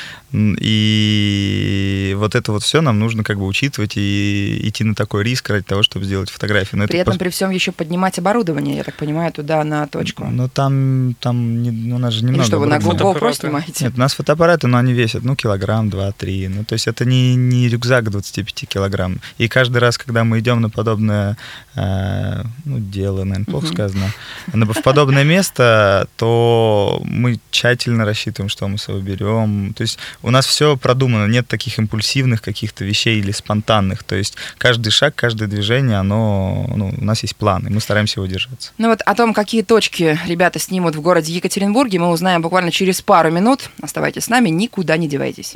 и 0.85 2.13
вот 2.17 2.35
это 2.35 2.51
вот 2.51 2.63
все 2.63 2.81
нам 2.81 2.99
нужно 2.99 3.23
как 3.23 3.37
бы 3.37 3.45
учитывать 3.45 3.93
и 3.95 4.59
идти 4.63 4.83
на 4.83 4.95
такой 4.95 5.23
риск 5.23 5.49
ради 5.49 5.63
того, 5.63 5.83
чтобы 5.83 6.05
сделать 6.05 6.29
фотографию. 6.29 6.79
Но 6.81 6.87
При 6.87 6.99
это 6.99 7.11
этом 7.11 7.15
пос- 7.15 7.19
при 7.19 7.29
всем 7.29 7.49
еще 7.51 7.71
поднимать 7.71 8.19
оборудование, 8.19 8.77
я 8.77 8.83
так 8.83 8.95
понимаю, 8.95 9.31
туда 9.31 9.63
на 9.63 9.87
точку. 9.87 10.25
но 10.25 10.47
там, 10.47 11.15
там 11.19 11.61
не, 11.63 11.69
у 11.94 11.98
нас 11.98 12.13
же 12.13 12.20
Или 12.20 12.27
немного... 12.27 12.46
что, 12.46 12.60
вы 12.60 12.67
на. 12.67 12.77
GoPro 12.77 13.34
снимаете? 13.34 13.86
Нет, 13.86 13.94
у 13.96 14.00
нас 14.00 14.13
фотоаппараты, 14.13 14.67
но 14.67 14.77
они 14.77 14.94
весят, 14.94 15.24
ну, 15.24 15.36
килограмм, 15.36 15.89
два, 15.89 16.12
три. 16.12 16.48
Ну, 16.48 16.63
то 16.63 16.74
есть 16.74 16.88
это 16.88 17.05
не, 17.05 17.36
не 17.36 17.67
рюкзак 17.70 18.10
25 18.10 18.67
килограмм. 18.67 19.20
И 19.38 19.48
каждый 19.48 19.77
раз, 19.77 19.98
когда 19.98 20.24
мы 20.24 20.39
идем 20.39 20.62
на 20.62 20.70
подобное, 20.70 21.38
э, 21.75 22.44
ну, 22.65 22.79
дело, 22.79 23.24
наверное, 23.24 23.46
плохо 23.46 23.67
сказано, 23.67 24.12
на- 24.53 24.65
в 24.65 24.82
подобное 24.82 25.24
место, 25.24 26.08
то 26.17 27.01
мы 27.03 27.39
тщательно 27.51 28.05
рассчитываем, 28.05 28.50
что 28.50 28.67
мы 28.67 28.77
с 28.77 28.84
собой 28.84 29.01
берем. 29.01 29.74
То 29.74 29.82
есть 29.82 30.00
у 30.22 30.32
нас 30.32 30.46
все 30.46 30.77
продумано, 30.77 31.27
нет 31.27 31.48
таких 31.48 31.79
импульсивных 31.79 32.41
каких-то 32.41 32.84
вещей 32.86 33.20
или 33.20 33.32
спонтанных. 33.32 34.03
То 34.03 34.15
есть 34.15 34.36
каждый 34.58 34.89
шаг, 34.91 35.15
каждое 35.15 35.48
движение, 35.48 35.98
оно, 35.98 36.65
ну, 36.75 36.94
у 36.98 37.03
нас 37.03 37.24
есть 37.24 37.36
план, 37.36 37.67
и 37.67 37.70
мы 37.70 37.79
стараемся 37.82 38.20
его 38.20 38.27
держаться. 38.27 38.72
Ну 38.77 38.89
вот 38.89 39.01
о 39.01 39.15
том, 39.15 39.34
какие 39.34 39.62
точки 39.62 40.20
ребята 40.27 40.60
снимут 40.60 40.96
в 40.96 41.01
городе 41.01 41.34
Екатеринбурге, 41.65 42.00
мы 42.00 42.10
узнаем 42.10 42.41
буквально 42.41 42.72
через 42.72 43.01
пару 43.01 43.31
минут. 43.31 43.69
Оставайтесь 43.81 44.25
с 44.25 44.29
нами, 44.29 44.50
никуда 44.50 44.98
не 44.98 45.07
девайтесь. 45.07 45.53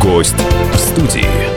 Гость 0.00 0.36
в 0.72 0.78
студии. 0.78 1.51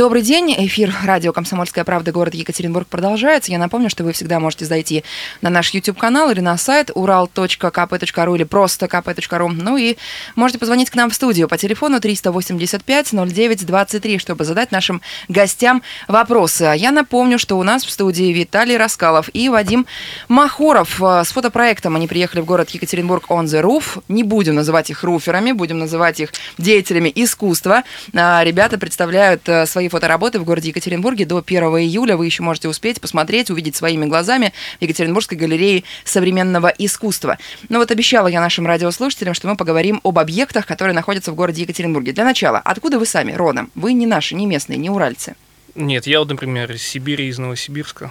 Добрый 0.00 0.22
день. 0.22 0.54
Эфир 0.56 0.94
радио 1.04 1.30
«Комсомольская 1.30 1.84
правда» 1.84 2.10
город 2.10 2.32
Екатеринбург 2.32 2.88
продолжается. 2.88 3.52
Я 3.52 3.58
напомню, 3.58 3.90
что 3.90 4.02
вы 4.02 4.14
всегда 4.14 4.40
можете 4.40 4.64
зайти 4.64 5.04
на 5.42 5.50
наш 5.50 5.74
YouTube-канал 5.74 6.30
или 6.30 6.40
на 6.40 6.56
сайт 6.56 6.88
ural.kp.ru 6.88 8.34
или 8.34 8.44
просто 8.44 8.86
kp.ru. 8.86 9.48
Ну 9.50 9.76
и 9.76 9.98
можете 10.36 10.58
позвонить 10.58 10.88
к 10.88 10.94
нам 10.94 11.10
в 11.10 11.14
студию 11.14 11.48
по 11.48 11.58
телефону 11.58 11.98
385-09-23, 11.98 14.18
чтобы 14.18 14.44
задать 14.44 14.72
нашим 14.72 15.02
гостям 15.28 15.82
вопросы. 16.08 16.62
А 16.62 16.72
я 16.72 16.92
напомню, 16.92 17.38
что 17.38 17.58
у 17.58 17.62
нас 17.62 17.84
в 17.84 17.90
студии 17.90 18.32
Виталий 18.32 18.78
Раскалов 18.78 19.28
и 19.34 19.50
Вадим 19.50 19.84
Махоров 20.28 20.98
э, 21.02 21.24
с 21.26 21.28
фотопроектом. 21.30 21.96
Они 21.96 22.08
приехали 22.08 22.40
в 22.40 22.46
город 22.46 22.70
Екатеринбург 22.70 23.26
on 23.28 23.44
the 23.44 23.60
roof. 23.60 24.02
Не 24.08 24.22
будем 24.22 24.54
называть 24.54 24.88
их 24.88 25.04
руферами, 25.04 25.52
будем 25.52 25.78
называть 25.78 26.20
их 26.20 26.32
деятелями 26.56 27.12
искусства. 27.14 27.82
А, 28.14 28.42
Ребята 28.42 28.78
представляют 28.78 29.46
э, 29.46 29.66
свои 29.66 29.89
фотоработы 29.90 30.38
в 30.38 30.44
городе 30.44 30.68
Екатеринбурге 30.70 31.26
до 31.26 31.42
1 31.44 31.62
июля. 31.78 32.16
Вы 32.16 32.24
еще 32.26 32.42
можете 32.42 32.68
успеть 32.68 33.00
посмотреть, 33.00 33.50
увидеть 33.50 33.76
своими 33.76 34.06
глазами 34.06 34.52
в 34.78 34.82
Екатеринбургской 34.82 35.36
галерее 35.36 35.84
современного 36.04 36.68
искусства. 36.68 37.36
Но 37.68 37.78
вот 37.78 37.90
обещала 37.90 38.28
я 38.28 38.40
нашим 38.40 38.66
радиослушателям, 38.66 39.34
что 39.34 39.48
мы 39.48 39.56
поговорим 39.56 40.00
об 40.04 40.18
объектах, 40.18 40.66
которые 40.66 40.94
находятся 40.94 41.32
в 41.32 41.34
городе 41.34 41.62
Екатеринбурге. 41.62 42.12
Для 42.12 42.24
начала, 42.24 42.58
откуда 42.58 42.98
вы 42.98 43.04
сами 43.06 43.32
родом? 43.32 43.70
Вы 43.74 43.92
не 43.92 44.06
наши, 44.06 44.34
не 44.34 44.46
местные, 44.46 44.78
не 44.78 44.88
уральцы. 44.88 45.34
Нет, 45.74 46.06
я 46.06 46.20
вот, 46.20 46.28
например, 46.30 46.72
из 46.72 46.82
Сибири, 46.82 47.28
из 47.28 47.38
Новосибирска. 47.38 48.10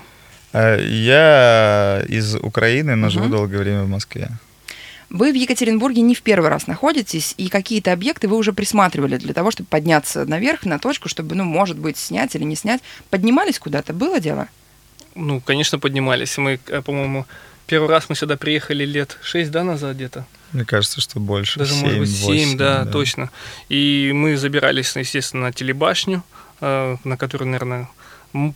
Э, 0.54 0.80
Я 0.82 2.04
из 2.08 2.36
Украины, 2.36 2.96
но 2.96 3.08
Мгм. 3.08 3.12
живу 3.12 3.28
долгое 3.28 3.58
время 3.60 3.84
в 3.84 3.90
Москве. 3.90 4.30
Вы 5.10 5.32
в 5.32 5.36
Екатеринбурге 5.36 6.02
не 6.02 6.14
в 6.14 6.22
первый 6.22 6.50
раз 6.50 6.68
находитесь, 6.68 7.34
и 7.38 7.50
какие-то 7.50 7.92
объекты 7.92 8.28
вы 8.28 8.38
уже 8.38 8.54
присматривали 8.54 9.18
для 9.18 9.34
того, 9.34 9.50
чтобы 9.50 9.68
подняться 9.68 10.26
наверх 10.26 10.66
на 10.66 10.78
точку, 10.78 11.10
чтобы, 11.10 11.36
ну, 11.36 11.44
может 11.46 11.78
быть, 11.78 11.98
снять 11.98 12.36
или 12.36 12.44
не 12.44 12.56
снять. 12.56 12.82
Поднимались 13.10 13.58
куда-то? 13.58 13.94
Было 13.94 14.20
дело? 14.20 14.48
Ну, 15.16 15.42
конечно, 15.42 15.80
поднимались. 15.80 16.38
Мы, 16.38 16.60
э, 16.68 16.82
по-моему, 16.84 17.26
первый 17.66 17.90
раз 17.90 18.08
мы 18.10 18.16
сюда 18.16 18.38
приехали 18.38 18.86
лет 18.86 19.18
шесть, 19.24 19.50
да, 19.50 19.64
назад 19.64 19.96
где-то? 19.96 20.26
Мне 20.52 20.64
кажется, 20.64 21.02
что 21.02 21.20
больше. 21.20 21.58
Даже, 21.58 21.74
может 21.76 22.00
быть, 22.00 22.10
семь, 22.10 22.20
7, 22.20 22.28
восемь, 22.28 22.58
да, 22.58 22.86
точно. 22.86 23.32
И 23.68 24.12
мы 24.14 24.38
забирались, 24.38 24.96
естественно, 24.96 25.48
на 25.48 25.54
телебашню, 25.54 26.24
э, 26.62 26.98
на 27.04 27.18
которую, 27.18 27.50
наверное, 27.50 27.90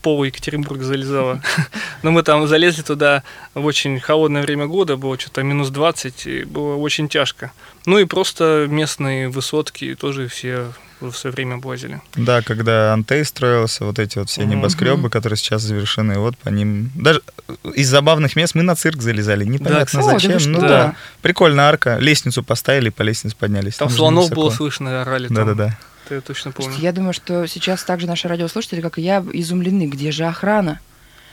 пол 0.02 0.24
Екатеринбурга 0.24 0.84
залезала. 0.84 1.42
Но 2.04 2.12
мы 2.12 2.24
там 2.24 2.48
залезли 2.48 2.82
туда 2.82 3.24
в 3.54 3.66
очень 3.66 4.00
холодное 4.00 4.42
время 4.42 4.68
года, 4.68 4.98
было 4.98 5.20
что-то 5.20 5.44
минус 5.44 5.70
20, 5.70 6.28
и 6.28 6.44
было 6.44 6.76
очень 6.76 7.10
тяжко. 7.10 7.52
Ну 7.86 7.98
и 7.98 8.06
просто 8.06 8.68
местные 8.70 9.30
высотки 9.30 9.96
тоже 9.96 10.28
все 10.28 10.68
в 11.00 11.14
свое 11.14 11.34
время 11.34 11.56
облазили. 11.56 12.02
Да, 12.16 12.42
когда 12.42 12.94
Антей 12.94 13.26
строился, 13.26 13.86
вот 13.86 14.00
эти 14.00 14.20
вот 14.20 14.30
все 14.30 14.46
небоскребы, 14.46 15.10
которые 15.10 15.38
сейчас 15.38 15.62
завершены, 15.62 16.20
вот 16.20 16.38
по 16.38 16.50
ним... 16.50 16.92
Даже 16.96 17.22
из 17.74 17.90
забавных 17.90 18.36
мест 18.36 18.56
мы 18.56 18.64
на 18.64 18.76
цирк 18.76 19.02
залезали, 19.02 19.44
непонятно. 19.44 20.00
О, 20.00 20.04
да 20.04 20.12
зачем. 20.14 20.32
вы 20.32 20.48
ну 20.48 20.60
что? 20.60 20.68
да, 20.68 20.96
прикольная 21.22 21.66
арка, 21.66 21.98
лестницу 22.00 22.44
поставили, 22.44 22.90
по 22.90 23.02
лестнице 23.02 23.36
поднялись. 23.36 23.76
Там 23.76 23.90
же 23.90 23.96
слонов 23.96 24.30
было 24.30 24.50
слышно, 24.50 25.02
орали 25.02 25.28
там. 25.28 25.36
Да-да-да. 25.36 25.78
Это 26.06 26.16
я 26.16 26.22
точно 26.22 26.52
помню. 26.52 26.66
Слушайте, 26.72 26.86
я 26.86 26.92
думаю, 26.92 27.14
что 27.14 27.46
сейчас 27.48 27.84
также 27.84 28.08
наши 28.08 28.28
радиослушатели, 28.28 28.82
как 28.82 28.98
и 28.98 29.02
я, 29.02 29.24
изумлены. 29.34 29.88
Где 29.88 30.12
же 30.12 30.26
охрана? 30.26 30.80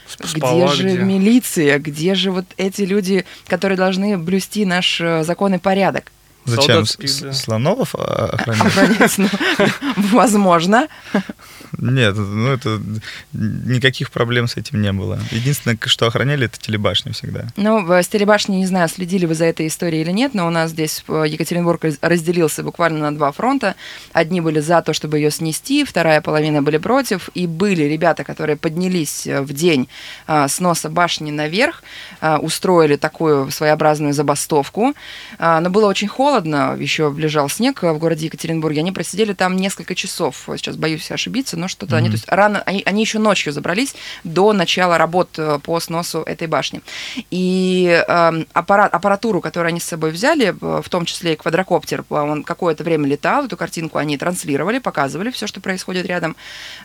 Сп- 0.07 0.23
Где 0.29 0.37
спала 0.39 0.67
же 0.67 0.83
милиция? 1.03 1.79
Где 1.79 2.15
же 2.15 2.31
вот 2.31 2.45
эти 2.57 2.81
люди, 2.81 3.25
которые 3.47 3.77
должны 3.77 4.17
блюсти 4.17 4.65
наш 4.65 4.99
э, 5.01 5.23
закон 5.23 5.53
и 5.55 5.57
порядок? 5.57 6.11
Зачем? 6.45 6.65
Солдат 6.67 6.89
спит, 6.89 7.09
С- 7.09 7.19
да. 7.21 7.33
Слонов 7.33 7.93
охранять? 7.95 8.65
Охранять, 8.65 9.17
ну, 9.19 9.27
возможно. 10.11 10.87
Нет, 11.81 12.15
ну 12.15 12.47
это 12.47 12.79
никаких 13.33 14.11
проблем 14.11 14.47
с 14.47 14.55
этим 14.55 14.81
не 14.81 14.93
было. 14.93 15.19
Единственное, 15.31 15.77
что 15.85 16.07
охраняли, 16.07 16.45
это 16.45 16.59
телебашню 16.59 17.13
всегда. 17.13 17.47
Ну, 17.57 17.83
в 17.83 18.01
Стеребашне, 18.03 18.57
не 18.57 18.65
знаю, 18.65 18.87
следили 18.87 19.25
вы 19.25 19.33
за 19.33 19.45
этой 19.45 19.67
историей 19.67 20.01
или 20.01 20.11
нет, 20.11 20.33
но 20.33 20.47
у 20.47 20.49
нас 20.49 20.71
здесь 20.71 21.03
э, 21.07 21.25
Екатеринбург 21.27 21.83
раз- 21.83 21.97
разделился 22.01 22.63
буквально 22.63 22.99
на 22.99 23.15
два 23.15 23.31
фронта. 23.31 23.75
Одни 24.13 24.41
были 24.41 24.59
за 24.59 24.81
то, 24.81 24.93
чтобы 24.93 25.17
ее 25.17 25.31
снести, 25.31 25.83
вторая 25.83 26.21
половина 26.21 26.61
были 26.61 26.77
против. 26.77 27.29
И 27.33 27.47
были 27.47 27.83
ребята, 27.83 28.23
которые 28.23 28.55
поднялись 28.55 29.25
э, 29.27 29.41
в 29.41 29.51
день 29.53 29.87
а, 30.27 30.47
сноса 30.47 30.89
башни 30.89 31.31
наверх, 31.31 31.83
устроили 32.41 32.95
такую 32.95 33.51
своеобразную 33.51 34.13
забастовку. 34.13 34.93
Но 35.39 35.69
было 35.69 35.87
очень 35.87 36.07
холодно, 36.07 36.75
еще 36.77 37.13
лежал 37.17 37.49
снег 37.49 37.83
э, 37.83 37.91
в 37.91 37.97
городе 37.97 38.25
Екатеринбурге. 38.25 38.81
Они 38.81 38.91
просидели 38.91 39.33
там 39.33 39.55
несколько 39.55 39.95
часов. 39.95 40.47
Сейчас 40.55 40.75
боюсь 40.75 41.09
ошибиться, 41.11 41.57
но 41.57 41.67
что-то 41.71 41.95
они, 41.95 42.09
то 42.09 42.13
есть 42.13 42.25
рано, 42.27 42.61
они, 42.65 42.83
они 42.85 43.01
еще 43.01 43.19
ночью 43.19 43.53
забрались 43.53 43.95
до 44.23 44.53
начала 44.53 44.97
работ 44.97 45.29
э, 45.37 45.59
по 45.63 45.79
сносу 45.79 46.21
этой 46.21 46.47
башни. 46.47 46.81
И 47.31 48.03
эм, 48.07 48.47
аппарат, 48.53 48.93
аппаратуру, 48.93 49.41
которую 49.41 49.69
они 49.69 49.79
с 49.79 49.85
собой 49.85 50.11
взяли, 50.11 50.49
э, 50.49 50.81
в 50.83 50.89
том 50.89 51.05
числе 51.05 51.33
и 51.33 51.35
квадрокоптер, 51.35 52.01
э, 52.01 52.13
он 52.13 52.43
какое-то 52.43 52.83
время 52.83 53.07
летал, 53.07 53.45
эту 53.45 53.57
картинку 53.57 53.97
они 53.97 54.17
транслировали, 54.17 54.79
показывали 54.79 55.31
все, 55.31 55.47
что 55.47 55.61
происходит 55.61 56.05
рядом 56.05 56.35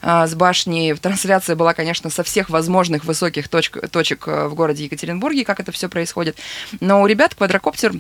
э, 0.03 0.27
с 0.27 0.35
башней. 0.35 0.95
Трансляция 1.07 1.57
была, 1.57 1.75
конечно, 1.75 2.11
со 2.11 2.23
всех 2.23 2.51
возможных 2.51 3.05
высоких 3.05 3.49
точек, 3.49 3.89
точек 3.91 4.29
э, 4.29 4.49
в 4.49 4.55
городе 4.55 4.85
Екатеринбурге, 4.85 5.45
как 5.45 5.61
это 5.61 5.73
все 5.73 5.89
происходит. 5.89 6.39
Но 6.81 7.03
у 7.03 7.07
ребят 7.07 7.35
квадрокоптер 7.35 7.95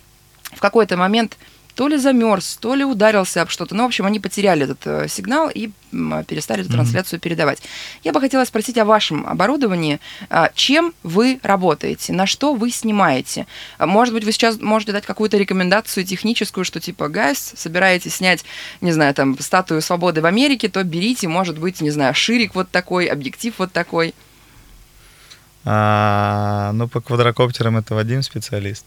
в 0.55 0.61
какой-то 0.61 0.97
момент 0.97 1.37
то 1.76 1.88
ли 1.88 1.99
замерз, 1.99 2.56
то 2.61 2.75
ли 2.75 2.85
ударился 2.85 3.42
об 3.42 3.50
что-то. 3.50 3.75
Ну, 3.76 3.83
в 3.85 3.87
общем, 3.87 4.06
они 4.06 4.18
потеряли 4.18 4.64
этот 4.64 4.80
э, 4.87 5.06
сигнал 5.09 5.50
и 5.54 5.71
м, 5.92 6.25
перестали 6.25 6.61
эту 6.62 6.71
Мгм. 6.71 6.78
трансляцию 6.78 7.21
передавать. 7.21 7.62
Я 8.02 8.12
бы 8.12 8.21
хотела 8.21 8.45
спросить 8.47 8.78
о 8.78 8.85
вашем 8.85 9.26
оборудовании. 9.26 10.00
А, 10.30 10.50
Чем 10.54 10.95
вы 11.02 11.38
работаете? 11.42 12.12
На 12.14 12.26
что 12.26 12.54
вы 12.54 12.71
снимаете? 12.71 13.47
А, 13.78 13.87
Может 13.87 14.14
быть, 14.14 14.25
вы 14.25 14.33
сейчас 14.33 14.59
можете 14.61 14.92
дать 14.92 15.04
какую-то 15.06 15.37
рекомендацию 15.37 16.04
техническую, 16.04 16.64
что 16.64 16.80
типа, 16.80 17.09
гайс, 17.09 17.52
собираетесь 17.56 18.14
снять, 18.16 18.45
не 18.80 18.92
знаю, 18.92 19.12
там, 19.14 19.38
статую 19.38 19.83
свободы 19.83 20.23
в 20.23 20.26
Америке, 20.26 20.68
то 20.68 20.83
берите, 20.83 21.28
может 21.28 21.59
быть, 21.59 21.80
не 21.83 21.90
знаю, 21.90 22.14
ширик 22.14 22.54
вот 22.54 22.71
такой, 22.71 23.06
объектив 23.06 23.52
вот 23.59 23.73
такой. 23.73 24.14
А, 25.68 26.70
ну, 26.75 26.87
по 26.88 27.00
квадрокоптерам 27.00 27.76
это 27.76 27.94
Вадим 27.96 28.23
специалист. 28.23 28.87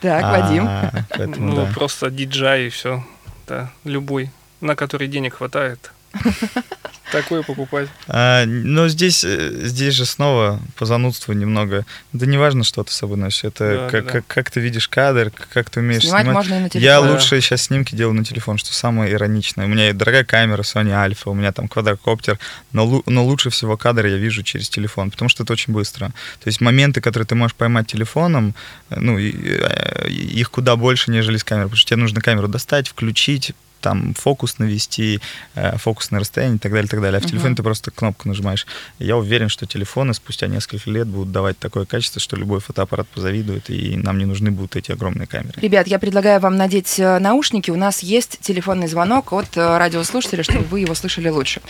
Так, 0.00 0.22
А, 0.24 0.30
Вадим. 0.40 0.68
Поэтому, 1.10 1.46
Ну, 1.52 1.56
да. 1.66 1.72
просто 1.74 2.10
диджей 2.10 2.66
и 2.68 2.70
все. 2.70 3.04
Да, 3.48 3.70
любой, 3.84 4.30
на 4.60 4.76
который 4.76 5.08
денег 5.08 5.34
хватает. 5.34 5.90
Такое 7.12 7.42
покупать. 7.42 7.88
А, 8.08 8.46
но 8.46 8.88
здесь, 8.88 9.22
э, 9.22 9.50
здесь 9.66 9.92
же 9.92 10.06
снова 10.06 10.60
по 10.76 10.86
занудству 10.86 11.34
немного. 11.34 11.84
Да 12.14 12.24
не 12.24 12.38
важно, 12.38 12.64
что 12.64 12.82
ты 12.84 12.90
с 12.92 12.96
собой 12.96 13.18
носишь. 13.18 13.44
Это 13.44 13.74
Да, 13.84 13.90
как, 13.90 14.04
да. 14.06 14.10
как, 14.12 14.26
как 14.26 14.50
ты 14.50 14.60
видишь 14.60 14.88
кадр, 14.88 15.30
как 15.52 15.68
ты 15.68 15.80
умеешь 15.80 16.04
Снимать 16.04 16.22
снимать. 16.22 16.36
можно 16.36 16.54
и 16.54 16.58
на 16.60 16.70
телефон. 16.70 16.82
Я 16.86 17.02
Да. 17.02 17.10
лучше 17.12 17.40
сейчас 17.42 17.64
снимки 17.64 17.94
делаю 17.94 18.14
на 18.14 18.24
телефон, 18.24 18.56
что 18.56 18.72
самое 18.72 19.12
ироничное. 19.12 19.66
У 19.66 19.68
меня 19.68 19.90
и 19.90 19.92
дорогая 19.92 20.24
камера 20.24 20.62
Sony 20.62 20.92
Alpha, 21.06 21.24
у 21.30 21.34
меня 21.34 21.52
там 21.52 21.68
квадрокоптер, 21.68 22.38
но, 22.72 23.02
но 23.04 23.24
лучше 23.26 23.50
всего 23.50 23.76
кадр 23.76 24.06
я 24.06 24.16
вижу 24.16 24.42
через 24.42 24.70
телефон, 24.70 25.10
потому 25.10 25.28
что 25.28 25.42
это 25.42 25.52
очень 25.52 25.74
быстро. 25.74 26.06
То 26.42 26.48
есть 26.48 26.62
моменты, 26.62 27.02
которые 27.02 27.26
ты 27.26 27.34
можешь 27.34 27.54
поймать 27.54 27.88
телефоном, 27.88 28.54
э, 28.88 28.98
ну, 28.98 29.18
э, 29.18 30.08
их 30.08 30.50
куда 30.50 30.76
больше, 30.76 31.10
нежели 31.10 31.36
с 31.36 31.44
камерой, 31.44 31.66
потому 31.66 31.76
что 31.78 31.90
тебе 31.90 32.00
нужно 32.00 32.22
камеру 32.22 32.48
достать, 32.48 32.88
включить, 32.88 33.52
там 33.82 34.14
фокус 34.14 34.58
навести, 34.58 35.20
э, 35.54 35.76
фокусное 35.76 36.20
расстояние 36.20 36.56
и 36.56 36.58
так 36.58 36.72
далее, 36.72 36.86
и 36.86 36.88
так 36.88 37.00
далее. 37.02 37.18
А 37.18 37.20
в 37.20 37.24
Мгм. 37.24 37.30
телефоне 37.30 37.54
ты 37.56 37.62
просто 37.62 37.90
кнопку 37.90 38.28
нажимаешь. 38.28 38.66
Я 38.98 39.16
уверен, 39.18 39.48
что 39.50 39.66
телефоны 39.66 40.14
спустя 40.14 40.46
несколько 40.46 40.88
лет 40.90 41.06
будут 41.06 41.32
давать 41.32 41.58
такое 41.58 41.84
качество, 41.84 42.20
что 42.20 42.36
любой 42.36 42.60
фотоаппарат 42.60 43.08
позавидует, 43.08 43.68
и 43.68 43.96
нам 43.96 44.16
не 44.18 44.24
нужны 44.24 44.50
будут 44.50 44.76
эти 44.76 44.92
огромные 44.92 45.26
камеры. 45.26 45.54
Ребят, 45.60 45.86
я 45.88 45.98
предлагаю 45.98 46.40
вам 46.40 46.56
надеть 46.56 46.98
э, 46.98 47.18
наушники. 47.18 47.70
У 47.70 47.76
нас 47.76 48.02
есть 48.02 48.38
телефонный 48.40 48.86
звонок 48.86 49.32
от 49.32 49.56
э, 49.56 49.76
радиослушателя, 49.78 50.42
чтобы 50.42 50.64
вы 50.64 50.80
его 50.80 50.94
слышали 50.94 51.28
лучше. 51.28 51.60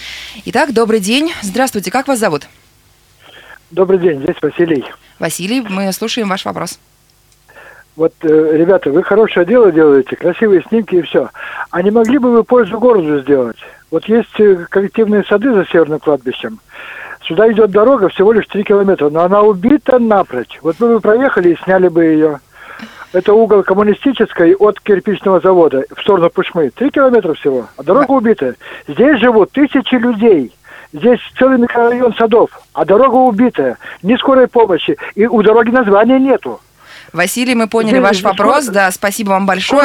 Итак, 0.44 0.72
добрый 0.72 1.00
день. 1.00 1.32
Здравствуйте, 1.42 1.90
как 1.90 2.06
вас 2.08 2.18
зовут? 2.18 2.46
Добрый 3.70 3.98
день, 3.98 4.20
здесь 4.22 4.36
Василий. 4.42 4.84
Василий, 5.18 5.62
мы 5.62 5.90
слушаем 5.92 6.28
ваш 6.28 6.44
вопрос. 6.44 6.78
Вот, 7.96 8.12
э, 8.22 8.56
ребята, 8.56 8.90
вы 8.90 9.02
хорошее 9.02 9.44
дело 9.44 9.70
делаете, 9.70 10.16
красивые 10.16 10.62
снимки 10.62 10.94
и 10.94 11.02
все. 11.02 11.28
А 11.70 11.82
не 11.82 11.90
могли 11.90 12.18
бы 12.18 12.30
вы 12.30 12.42
пользу 12.42 12.78
городу 12.78 13.20
сделать? 13.20 13.58
Вот 13.90 14.06
есть 14.06 14.40
э, 14.40 14.66
коллективные 14.70 15.24
сады 15.24 15.52
за 15.52 15.66
Северным 15.66 16.00
кладбищем. 16.00 16.58
Сюда 17.22 17.52
идет 17.52 17.70
дорога 17.70 18.08
всего 18.08 18.32
лишь 18.32 18.46
3 18.46 18.64
километра, 18.64 19.10
но 19.10 19.20
она 19.20 19.42
убита 19.42 19.98
напрочь. 19.98 20.58
Вот 20.62 20.80
вы 20.80 20.94
бы 20.94 21.00
проехали 21.00 21.50
и 21.50 21.56
сняли 21.64 21.88
бы 21.88 22.04
ее. 22.04 22.40
Это 23.12 23.34
угол 23.34 23.62
коммунистической 23.62 24.54
от 24.54 24.80
кирпичного 24.80 25.40
завода 25.40 25.84
в 25.94 26.00
сторону 26.00 26.30
Пушмы. 26.30 26.70
Три 26.70 26.90
километра 26.90 27.34
всего, 27.34 27.68
а 27.76 27.82
дорога 27.82 28.12
убита. 28.12 28.54
Здесь 28.88 29.20
живут 29.20 29.52
тысячи 29.52 29.94
людей. 29.96 30.50
Здесь 30.94 31.20
целый 31.38 31.58
микрорайон 31.58 32.14
садов, 32.14 32.50
а 32.72 32.86
дорога 32.86 33.16
убитая. 33.16 33.76
Ни 34.02 34.16
скорой 34.16 34.48
помощи. 34.48 34.96
И 35.14 35.26
у 35.26 35.42
дороги 35.42 35.70
названия 35.70 36.18
нету. 36.18 36.60
Василий, 37.12 37.54
мы 37.54 37.66
поняли 37.68 37.98
ваш 38.00 38.16
вопрос. 38.22 38.64
Да, 38.72 38.90
спасибо 38.90 39.30
вам 39.30 39.46
большое. 39.46 39.82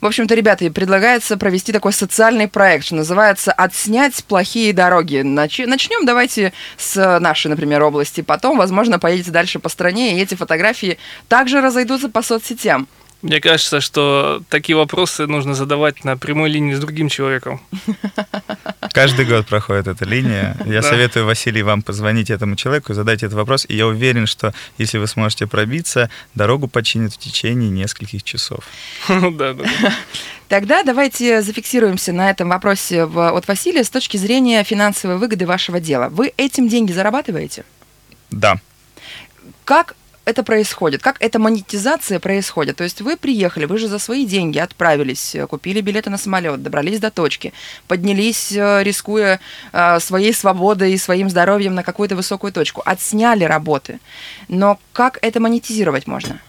В 0.00 0.06
общем-то, 0.06 0.34
ребята, 0.34 0.70
предлагается 0.70 1.36
провести 1.36 1.72
такой 1.72 1.92
социальный 1.92 2.46
проект, 2.48 2.84
что 2.86 2.94
называется 2.94 3.52
«Отснять 3.52 4.22
плохие 4.24 4.72
дороги». 4.72 5.22
Нач- 5.22 5.66
Начнем 5.66 6.04
давайте 6.04 6.52
с 6.76 7.18
нашей, 7.20 7.48
например, 7.48 7.82
области. 7.82 8.20
Потом, 8.20 8.58
возможно, 8.58 8.98
поедете 8.98 9.30
дальше 9.30 9.58
по 9.60 9.68
стране, 9.68 10.16
и 10.18 10.22
эти 10.22 10.34
фотографии 10.34 10.98
также 11.28 11.60
разойдутся 11.60 12.08
по 12.08 12.22
соцсетям. 12.22 12.86
Мне 13.24 13.40
кажется, 13.40 13.80
что 13.80 14.42
такие 14.50 14.76
вопросы 14.76 15.26
нужно 15.26 15.54
задавать 15.54 16.04
на 16.04 16.14
прямой 16.18 16.50
линии 16.50 16.74
с 16.74 16.78
другим 16.78 17.08
человеком. 17.08 17.58
Каждый 18.92 19.24
год 19.24 19.46
проходит 19.46 19.86
эта 19.86 20.04
линия. 20.04 20.54
Я 20.66 20.82
Да. 20.82 20.90
советую, 20.90 21.24
Василий, 21.24 21.62
вам 21.62 21.80
позвонить 21.80 22.28
этому 22.28 22.54
человеку, 22.54 22.92
задать 22.92 23.22
этот 23.22 23.34
вопрос. 23.34 23.64
И 23.66 23.74
я 23.76 23.86
уверен, 23.86 24.26
что 24.26 24.52
если 24.76 24.98
вы 24.98 25.06
сможете 25.06 25.46
пробиться, 25.46 26.10
дорогу 26.34 26.68
починят 26.68 27.14
в 27.14 27.18
течение 27.18 27.70
нескольких 27.70 28.22
часов. 28.24 28.64
Да, 29.08 29.54
да. 29.54 29.54
да. 29.54 29.94
Тогда 30.48 30.82
давайте 30.82 31.40
зафиксируемся 31.40 32.12
на 32.12 32.28
этом 32.28 32.50
вопросе 32.50 33.04
от 33.04 33.48
Василия 33.48 33.84
с 33.84 33.88
точки 33.90 34.18
зрения 34.18 34.62
финансовой 34.64 35.16
выгоды 35.16 35.46
вашего 35.46 35.80
дела. 35.80 36.10
Вы 36.10 36.34
этим 36.36 36.68
деньги 36.68 36.92
зарабатываете? 36.92 37.64
Да. 38.30 38.60
Как 39.64 39.96
это 40.24 40.42
происходит? 40.42 41.02
Как 41.02 41.16
эта 41.20 41.38
монетизация 41.38 42.18
происходит? 42.18 42.76
То 42.76 42.84
есть 42.84 43.00
вы 43.00 43.16
приехали, 43.16 43.64
вы 43.66 43.78
же 43.78 43.88
за 43.88 43.98
свои 43.98 44.26
деньги 44.26 44.58
отправились, 44.58 45.34
э, 45.34 45.46
купили 45.46 45.80
билеты 45.80 46.10
на 46.10 46.18
самолет, 46.18 46.62
добрались 46.62 47.00
до 47.00 47.10
точки, 47.10 47.52
поднялись, 47.88 48.52
э, 48.52 48.82
рискуя 48.82 49.40
э, 49.72 50.00
своей 50.00 50.32
свободой 50.32 50.92
и 50.92 50.98
своим 50.98 51.30
здоровьем 51.30 51.74
на 51.74 51.82
какую-то 51.82 52.16
высокую 52.16 52.52
точку, 52.52 52.82
отсняли 52.84 53.44
работы. 53.44 54.00
Но 54.48 54.78
как 54.92 55.18
это 55.22 55.40
монетизировать 55.40 56.06
можно? 56.06 56.40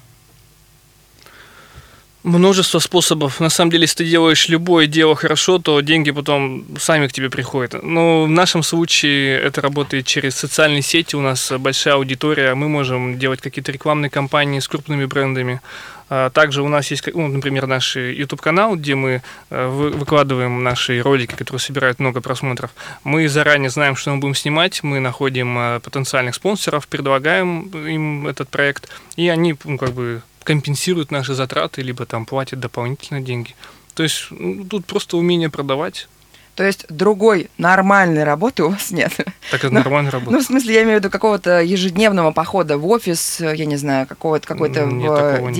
Множество 2.26 2.80
способов. 2.80 3.40
На 3.40 3.50
самом 3.50 3.70
деле, 3.70 3.84
если 3.84 3.98
ты 3.98 4.10
делаешь 4.10 4.50
любое 4.50 4.88
дело 4.88 5.16
хорошо, 5.16 5.60
то 5.60 5.80
деньги 5.82 6.10
потом 6.10 6.66
сами 6.80 7.06
к 7.06 7.14
тебе 7.14 7.30
приходят. 7.30 7.84
Но 7.84 8.24
в 8.24 8.30
нашем 8.30 8.64
случае 8.64 9.40
это 9.40 9.62
работает 9.62 10.08
через 10.08 10.36
социальные 10.36 10.82
сети. 10.82 11.16
У 11.16 11.22
нас 11.22 11.52
большая 11.60 11.94
аудитория. 11.94 12.56
Мы 12.56 12.68
можем 12.68 13.20
делать 13.20 13.42
какие-то 13.42 13.72
рекламные 13.72 14.10
кампании 14.10 14.60
с 14.60 14.68
крупными 14.68 15.06
брендами. 15.06 15.62
А 16.10 16.32
Также 16.32 16.64
у 16.64 16.68
нас 16.68 16.90
есть, 16.90 17.08
ну, 17.14 17.28
например, 17.28 17.68
наш 17.68 17.96
YouTube-канал, 17.96 18.76
где 18.76 18.96
мы 18.96 19.22
э, 19.52 19.68
вы- 19.68 19.92
выкладываем 19.92 20.64
наши 20.64 21.04
ролики, 21.04 21.36
которые 21.36 21.60
собирают 21.60 22.00
много 22.00 22.22
просмотров. 22.22 22.72
Мы 23.04 23.30
заранее 23.30 23.70
знаем, 23.70 23.96
что 23.96 24.10
мы 24.10 24.18
будем 24.18 24.34
снимать, 24.34 24.82
мы 24.82 25.00
находим 25.00 25.56
э, 25.60 25.80
потенциальных 25.80 26.34
спонсоров, 26.34 26.88
предлагаем 26.88 27.70
им 27.88 28.28
этот 28.28 28.50
проект, 28.50 28.90
и 29.16 29.30
они 29.30 29.56
ну, 29.64 29.78
как 29.78 29.94
бы 29.94 30.24
компенсируют 30.46 31.12
наши 31.12 31.34
затраты, 31.34 31.82
либо 31.82 32.06
там 32.06 32.26
платят 32.26 32.62
дополнительные 32.62 33.22
деньги. 33.22 33.56
То 33.94 34.04
есть 34.04 34.28
ну, 34.30 34.64
тут 34.64 34.86
просто 34.86 35.18
умение 35.18 35.50
продавать. 35.50 36.08
То 36.56 36.64
есть 36.64 36.86
другой 36.88 37.50
нормальной 37.58 38.24
работы 38.24 38.64
у 38.64 38.70
вас 38.70 38.92
нет? 38.92 39.12
Так 39.52 39.66
это 39.66 39.70
Ну, 39.70 39.80
нормально 39.80 40.12
Ну, 40.14 40.20
работает. 40.20 40.44
в 40.44 40.46
смысле, 40.48 40.74
я 40.74 40.84
имею 40.84 41.00
в 41.00 41.00
виду 41.02 41.10
какого-то 41.12 41.62
ежедневного 41.62 42.32
похода 42.32 42.78
в 42.78 42.88
офис, 42.88 43.42
я 43.42 43.66
не 43.66 43.76
знаю, 43.76 44.08
какого-то 44.08 44.48
какой-то 44.48 44.86
Нет, 44.86 45.14
такого 45.14 45.50
нет. 45.50 45.58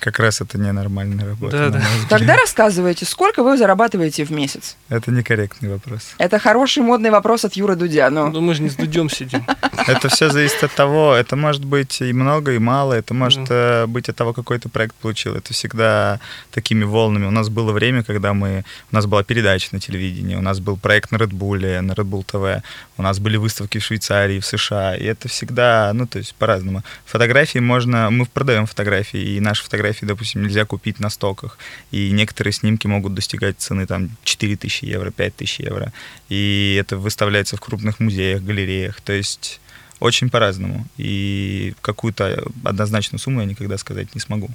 Как 0.00 0.18
раз 0.18 0.40
это 0.40 0.58
ненормальная 0.58 1.26
работа. 1.26 1.56
Да, 1.56 1.64
на 1.66 1.70
да. 1.70 1.80
Тогда 2.08 2.36
рассказывайте, 2.36 3.04
сколько 3.04 3.42
вы 3.42 3.56
зарабатываете 3.56 4.24
в 4.24 4.30
месяц? 4.30 4.76
Это 4.88 5.10
некорректный 5.10 5.68
вопрос. 5.68 6.14
Это 6.18 6.38
хороший 6.38 6.82
модный 6.82 7.10
вопрос 7.10 7.44
от 7.44 7.52
Юры 7.54 7.76
Дудя. 7.76 8.10
Ну, 8.10 8.30
Ну, 8.30 8.40
мы 8.40 8.54
же 8.54 8.62
не 8.62 8.70
с 8.70 8.74
дудем 8.74 9.10
сидим. 9.10 9.44
Это 9.86 10.08
все 10.08 10.30
зависит 10.30 10.64
от 10.64 10.72
того, 10.72 11.14
это 11.14 11.36
может 11.36 11.64
быть 11.64 12.00
и 12.00 12.12
много, 12.12 12.52
и 12.52 12.58
мало, 12.58 12.94
это 12.94 13.14
может 13.14 13.46
э, 13.50 13.86
быть 13.86 14.08
от 14.08 14.16
того, 14.16 14.32
какой 14.32 14.58
ты 14.58 14.68
проект 14.68 14.94
получил. 14.94 15.34
Это 15.34 15.52
всегда 15.52 16.20
такими 16.50 16.84
волнами. 16.84 17.26
У 17.26 17.30
нас 17.30 17.48
было 17.48 17.72
время, 17.72 18.02
когда 18.02 18.32
мы... 18.32 18.64
У 18.92 18.94
нас 18.94 19.06
была 19.06 19.22
передача 19.22 19.68
на 19.72 19.80
телевидении, 19.80 20.36
у 20.36 20.40
нас 20.40 20.60
был 20.60 20.76
проект 20.76 21.12
на 21.12 21.16
Red 21.16 21.30
Bull, 21.30 21.80
на 21.80 21.92
Red 21.92 22.04
Bull 22.04 22.24
TV, 22.24 22.62
у 22.96 23.02
нас 23.02 23.18
были 23.18 23.36
выставки 23.36 23.78
в 23.78 23.84
Швейцарии, 23.84 24.40
в 24.40 24.46
США, 24.46 24.96
и 24.96 25.04
это 25.04 25.28
всегда, 25.28 25.90
ну, 25.94 26.06
то 26.06 26.18
есть 26.18 26.34
по-разному. 26.34 26.82
Фотографии 27.04 27.58
можно... 27.58 28.10
Мы 28.10 28.26
продаем 28.26 28.66
фотографии, 28.66 29.20
и 29.20 29.40
наши 29.40 29.62
фотографии, 29.64 29.89
допустим, 30.02 30.42
нельзя 30.42 30.64
купить 30.64 31.00
на 31.00 31.10
стоках, 31.10 31.58
и 31.90 32.10
некоторые 32.10 32.52
снимки 32.52 32.86
могут 32.86 33.14
достигать 33.14 33.58
цены 33.58 33.86
там 33.86 34.10
4000 34.24 34.84
евро, 34.84 35.10
5000 35.10 35.60
евро, 35.60 35.92
и 36.28 36.76
это 36.80 36.96
выставляется 36.96 37.56
в 37.56 37.60
крупных 37.60 38.00
музеях, 38.00 38.42
галереях, 38.42 39.00
то 39.00 39.12
есть 39.12 39.60
очень 40.00 40.30
по-разному. 40.30 40.86
И 40.96 41.74
какую-то 41.82 42.44
однозначную 42.64 43.20
сумму 43.20 43.40
я 43.40 43.46
никогда 43.46 43.76
сказать 43.78 44.14
не 44.14 44.20
смогу. 44.20 44.48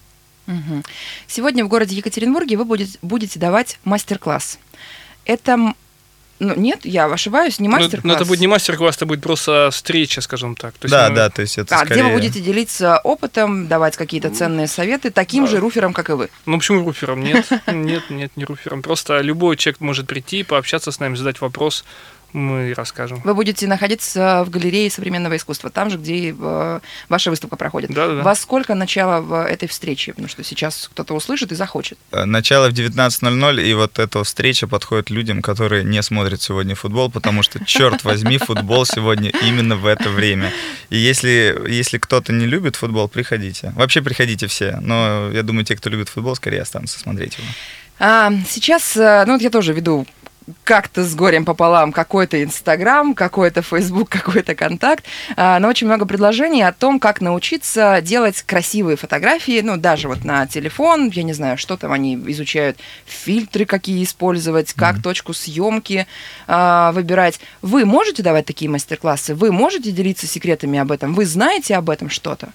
Сегодня 1.27 1.65
в 1.65 1.67
городе 1.67 1.95
Екатеринбурге 1.95 2.57
вы 2.57 2.65
будете 3.01 3.39
давать 3.39 3.79
мастер-класс. 3.83 4.59
Это... 5.25 5.73
Ну, 6.39 6.53
нет, 6.55 6.81
я 6.83 7.05
ошибаюсь, 7.05 7.59
не 7.59 7.69
Ну, 7.69 7.75
мастер-класс. 7.77 8.03
Но 8.03 8.13
это 8.13 8.25
будет 8.25 8.39
не 8.41 8.47
мастер-класс, 8.47 8.97
это 8.97 9.05
будет 9.05 9.21
просто 9.21 9.69
встреча, 9.71 10.19
скажем 10.21 10.55
так. 10.55 10.73
То 10.73 10.85
есть 10.85 10.91
да, 10.91 11.09
мы- 11.09 11.15
да, 11.15 11.29
то 11.29 11.41
есть 11.41 11.57
это 11.57 11.75
А, 11.75 11.79
скорее... 11.79 11.93
где 11.93 12.03
вы 12.03 12.13
будете 12.15 12.41
делиться 12.41 12.99
опытом, 13.03 13.67
давать 13.67 13.95
какие-то 13.95 14.29
ценные 14.29 14.67
советы 14.67 15.11
таким 15.11 15.47
же 15.47 15.59
руферам, 15.59 15.93
как 15.93 16.09
и 16.09 16.13
вы? 16.13 16.29
Ну 16.45 16.57
почему 16.57 16.83
руфером? 16.85 17.23
Нет, 17.23 17.47
нет, 17.67 18.09
нет, 18.09 18.31
не 18.35 18.43
руфером. 18.43 18.81
Просто 18.81 19.21
любой 19.21 19.55
человек 19.55 19.79
может 19.79 20.07
прийти, 20.07 20.43
пообщаться 20.43 20.91
с 20.91 20.99
нами, 20.99 21.15
задать 21.15 21.39
вопрос, 21.39 21.85
мы 22.35 22.73
расскажем. 22.75 23.21
Вы 23.23 23.33
будете 23.33 23.67
находиться 23.67 24.43
в 24.45 24.49
галерее 24.49 24.89
современного 24.91 25.37
искусства, 25.37 25.69
там 25.69 25.89
же, 25.89 25.97
где 25.97 26.15
и, 26.15 26.35
э, 26.37 26.79
ваша 27.09 27.29
выставка 27.29 27.55
проходит. 27.55 27.91
Да-да-да. 27.91 28.21
Во 28.21 28.35
сколько 28.35 28.75
начало 28.75 29.21
в 29.21 29.45
этой 29.45 29.67
встрече? 29.67 30.11
Потому 30.11 30.27
что 30.27 30.43
сейчас 30.43 30.89
кто-то 30.91 31.13
услышит 31.13 31.51
и 31.51 31.55
захочет. 31.55 31.97
Э, 32.11 32.25
Начало 32.25 32.69
в 32.69 32.73
19.00, 32.73 33.63
и 33.63 33.73
вот 33.73 33.99
эта 33.99 34.23
встреча 34.23 34.67
подходит 34.67 35.09
людям, 35.09 35.41
которые 35.41 35.83
не 35.83 36.01
смотрят 36.03 36.41
сегодня 36.41 36.75
футбол, 36.75 37.09
потому 37.09 37.41
что, 37.41 37.63
черт 37.65 38.03
возьми, 38.03 38.37
футбол 38.37 38.85
сегодня 38.85 39.31
именно 39.41 39.75
в 39.77 39.85
это 39.85 40.09
время. 40.09 40.51
И 40.89 40.97
если, 40.97 41.57
если 41.67 41.97
кто-то 41.97 42.33
не 42.33 42.45
любит 42.45 42.75
футбол, 42.75 43.07
приходите. 43.07 43.71
Вообще 43.75 44.01
приходите 44.01 44.47
все, 44.47 44.77
но 44.81 45.29
я 45.31 45.43
думаю, 45.43 45.65
те, 45.65 45.75
кто 45.75 45.89
любит 45.89 46.09
футбол, 46.09 46.35
скорее 46.35 46.61
останутся 46.61 46.99
смотреть 46.99 47.37
его. 47.37 47.47
А, 47.97 48.31
сейчас, 48.49 48.97
э, 48.97 49.23
ну 49.25 49.33
вот 49.33 49.41
я 49.41 49.49
тоже 49.49 49.71
веду 49.71 50.05
как-то 50.63 51.03
с 51.03 51.15
горем 51.15 51.45
пополам 51.45 51.91
какой-то 51.91 52.41
Инстаграм, 52.43 53.13
какой-то 53.13 53.61
Фейсбук, 53.61 54.09
какой-то 54.09 54.55
контакт, 54.55 55.05
а, 55.35 55.59
но 55.59 55.67
очень 55.67 55.87
много 55.87 56.05
предложений 56.05 56.63
о 56.63 56.73
том, 56.73 56.99
как 56.99 57.21
научиться 57.21 57.99
делать 58.01 58.41
красивые 58.43 58.97
фотографии, 58.97 59.61
ну, 59.61 59.77
даже 59.77 60.07
вот 60.07 60.23
на 60.23 60.45
телефон, 60.47 61.09
я 61.09 61.23
не 61.23 61.33
знаю, 61.33 61.57
что 61.57 61.77
там 61.77 61.91
они 61.91 62.15
изучают, 62.27 62.77
фильтры 63.05 63.65
какие 63.65 64.03
использовать, 64.03 64.73
как 64.73 65.01
точку 65.01 65.33
съемки 65.33 66.07
а, 66.47 66.91
выбирать. 66.91 67.39
Вы 67.61 67.85
можете 67.85 68.23
давать 68.23 68.45
такие 68.45 68.69
мастер-классы? 68.69 69.35
Вы 69.35 69.51
можете 69.51 69.91
делиться 69.91 70.27
секретами 70.27 70.79
об 70.79 70.91
этом? 70.91 71.13
Вы 71.13 71.25
знаете 71.25 71.75
об 71.75 71.89
этом 71.89 72.09
что-то? 72.09 72.49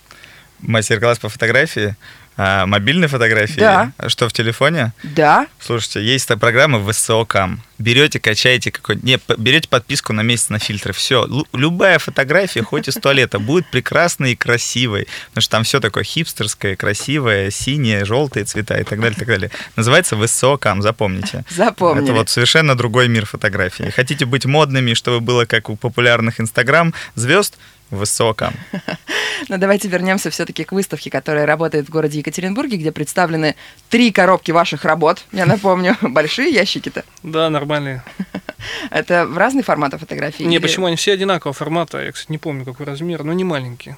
Мастер-класс 0.63 1.19
по 1.19 1.29
фотографии, 1.29 1.97
а, 2.37 2.65
мобильной 2.65 3.09
фотографии, 3.09 3.61
Да. 3.61 3.93
что 4.09 4.27
в 4.29 4.33
телефоне? 4.33 4.93
Да? 5.03 5.47
Слушайте, 5.59 6.03
есть 6.03 6.27
та 6.29 6.37
программа 6.39 6.79
VSO.cam. 6.79 7.59
Берете, 7.79 8.19
качаете 8.19 8.71
какой 8.71 8.97
не, 9.03 9.19
берете 9.37 9.69
подписку 9.69 10.13
на 10.13 10.23
месяц 10.23 10.49
на 10.49 10.59
фильтры. 10.59 10.93
Все, 10.93 11.29
любая 11.53 11.99
фотография, 11.99 12.63
хоть 12.63 12.89
из 12.89 12.95
туалета, 12.95 13.39
будет 13.39 13.71
прекрасной 13.71 14.33
и 14.33 14.37
красивой. 14.37 15.07
Потому 15.29 15.43
что 15.43 15.51
там 15.51 15.65
все 15.65 15.81
такое 15.81 16.03
хипстерское, 16.05 16.77
красивое, 16.77 17.51
синее, 17.51 18.05
желтые 18.07 18.45
цвета 18.45 18.79
и 18.79 18.85
так 18.85 19.01
далее, 19.01 19.19
так 19.19 19.29
далее. 19.29 19.51
Называется 19.77 20.17
VSO.cam, 20.17 20.81
запомните. 20.83 21.45
Запомнили. 21.51 22.05
Это 22.05 22.15
вот 22.15 22.31
совершенно 22.31 22.75
другой 22.75 23.09
мир 23.09 23.27
фотографии. 23.27 23.91
Хотите 23.95 24.25
быть 24.25 24.47
модными, 24.47 24.95
чтобы 24.95 25.21
было 25.21 25.45
как 25.45 25.69
у 25.69 25.77
популярных 25.77 26.41
инстаграм 26.41 26.95
звезд, 27.17 27.59
высоком. 27.91 28.53
Но 29.49 29.57
давайте 29.57 29.89
вернемся 29.89 30.31
все-таки 30.31 30.65
к 30.65 30.73
выставке, 30.73 31.11
которая 31.11 31.47
работает 31.47 31.87
в 31.87 31.91
городе 31.91 32.19
Екатеринбурге, 32.19 32.77
где 32.77 32.93
представлены 32.93 33.57
три 33.89 34.13
коробки 34.13 34.51
ваших 34.51 34.85
работ. 34.85 35.25
Я 35.33 35.47
напомню, 35.47 35.97
большие 36.03 36.51
ящики-то. 36.53 37.05
Да, 37.23 37.51
нормальные. 37.51 38.03
Это 38.91 39.27
в 39.27 39.37
разные 39.39 39.63
форматы 39.63 39.99
фотографии? 39.99 40.45
Не, 40.45 40.57
или- 40.57 40.63
почему 40.63 40.87
они 40.87 40.97
все 40.97 41.13
одинакового 41.13 41.55
формата? 41.55 42.03
Я, 42.03 42.13
кстати, 42.13 42.31
не 42.31 42.39
помню, 42.39 42.65
какой 42.65 42.87
размер, 42.87 43.25
но 43.25 43.33
не 43.33 43.45
маленькие. 43.45 43.97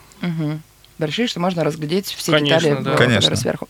Большие, 0.99 1.27
что 1.27 1.41
можно 1.41 1.65
разглядеть 1.65 2.07
все 2.07 2.31
Конечно, 2.31 2.61
детали 2.69 2.83
да. 2.85 2.97
Конечно. 2.97 3.35
сверху. 3.35 3.67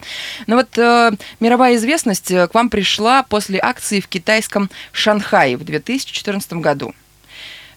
Ну 0.47 0.57
вот 0.57 0.77
э, 0.77 1.13
мировая 1.41 1.77
известность 1.77 2.31
э, 2.31 2.47
к 2.47 2.53
вам 2.53 2.69
пришла 2.69 3.23
после 3.23 3.59
акции 3.59 4.01
в 4.01 4.09
китайском 4.09 4.69
Шанхае 4.91 5.57
в 5.57 5.65
2014 5.65 6.53
году. 6.55 6.95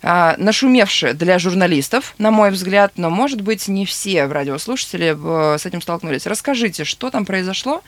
А, 0.08 0.36
нашумевшая 0.38 1.16
для 1.16 1.40
журналистов, 1.40 2.14
на 2.20 2.30
мой 2.30 2.52
взгляд, 2.52 2.94
но, 2.96 3.10
может 3.10 3.42
быть, 3.42 3.68
не 3.68 3.88
все 3.88 4.26
радиослушатели 4.26 5.18
с 5.58 5.66
этим 5.66 5.82
столкнулись. 5.82 6.28
Расскажите, 6.28 6.84
что 6.84 7.10
там 7.10 7.26
произошло 7.26 7.82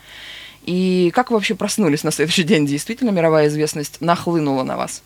и 0.63 1.11
как 1.13 1.29
вы 1.29 1.37
вообще 1.37 1.53
проснулись 1.53 2.03
на 2.03 2.11
следующий 2.11 2.41
день? 2.41 2.65
Действительно 2.65 3.11
мировая 3.11 3.49
известность 3.49 4.01
нахлынула 4.01 4.63
на 4.63 4.77
вас? 4.77 5.03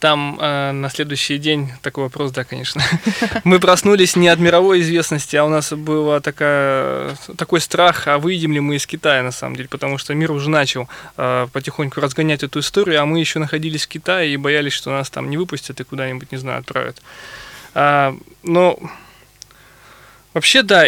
Там 0.00 0.36
э, 0.40 0.72
на 0.72 0.90
следующий 0.90 1.38
день 1.38 1.70
такой 1.80 2.04
вопрос, 2.04 2.32
да, 2.32 2.42
конечно. 2.42 2.82
Мы 3.44 3.60
проснулись 3.60 4.16
не 4.16 4.28
от 4.28 4.40
мировой 4.40 4.80
известности, 4.80 5.36
а 5.36 5.44
у 5.44 5.48
нас 5.48 5.72
был 5.72 6.20
такой 6.20 7.60
страх, 7.60 8.08
а 8.08 8.18
выйдем 8.18 8.52
ли 8.52 8.60
мы 8.60 8.76
из 8.76 8.86
Китая, 8.86 9.22
на 9.22 9.30
самом 9.30 9.54
деле, 9.54 9.68
потому 9.68 9.96
что 9.98 10.12
мир 10.14 10.32
уже 10.32 10.50
начал 10.50 10.88
э, 11.16 11.46
потихоньку 11.52 12.00
разгонять 12.00 12.42
эту 12.42 12.58
историю, 12.58 13.00
а 13.00 13.06
мы 13.06 13.20
еще 13.20 13.38
находились 13.38 13.84
в 13.84 13.88
Китае 13.88 14.34
и 14.34 14.36
боялись, 14.36 14.72
что 14.72 14.90
нас 14.90 15.08
там 15.08 15.30
не 15.30 15.36
выпустят 15.36 15.80
и 15.80 15.84
куда-нибудь, 15.84 16.32
не 16.32 16.38
знаю, 16.38 16.60
отправят. 16.60 17.00
А, 17.74 18.16
но 18.42 18.78
Вообще, 20.36 20.62
да, 20.62 20.84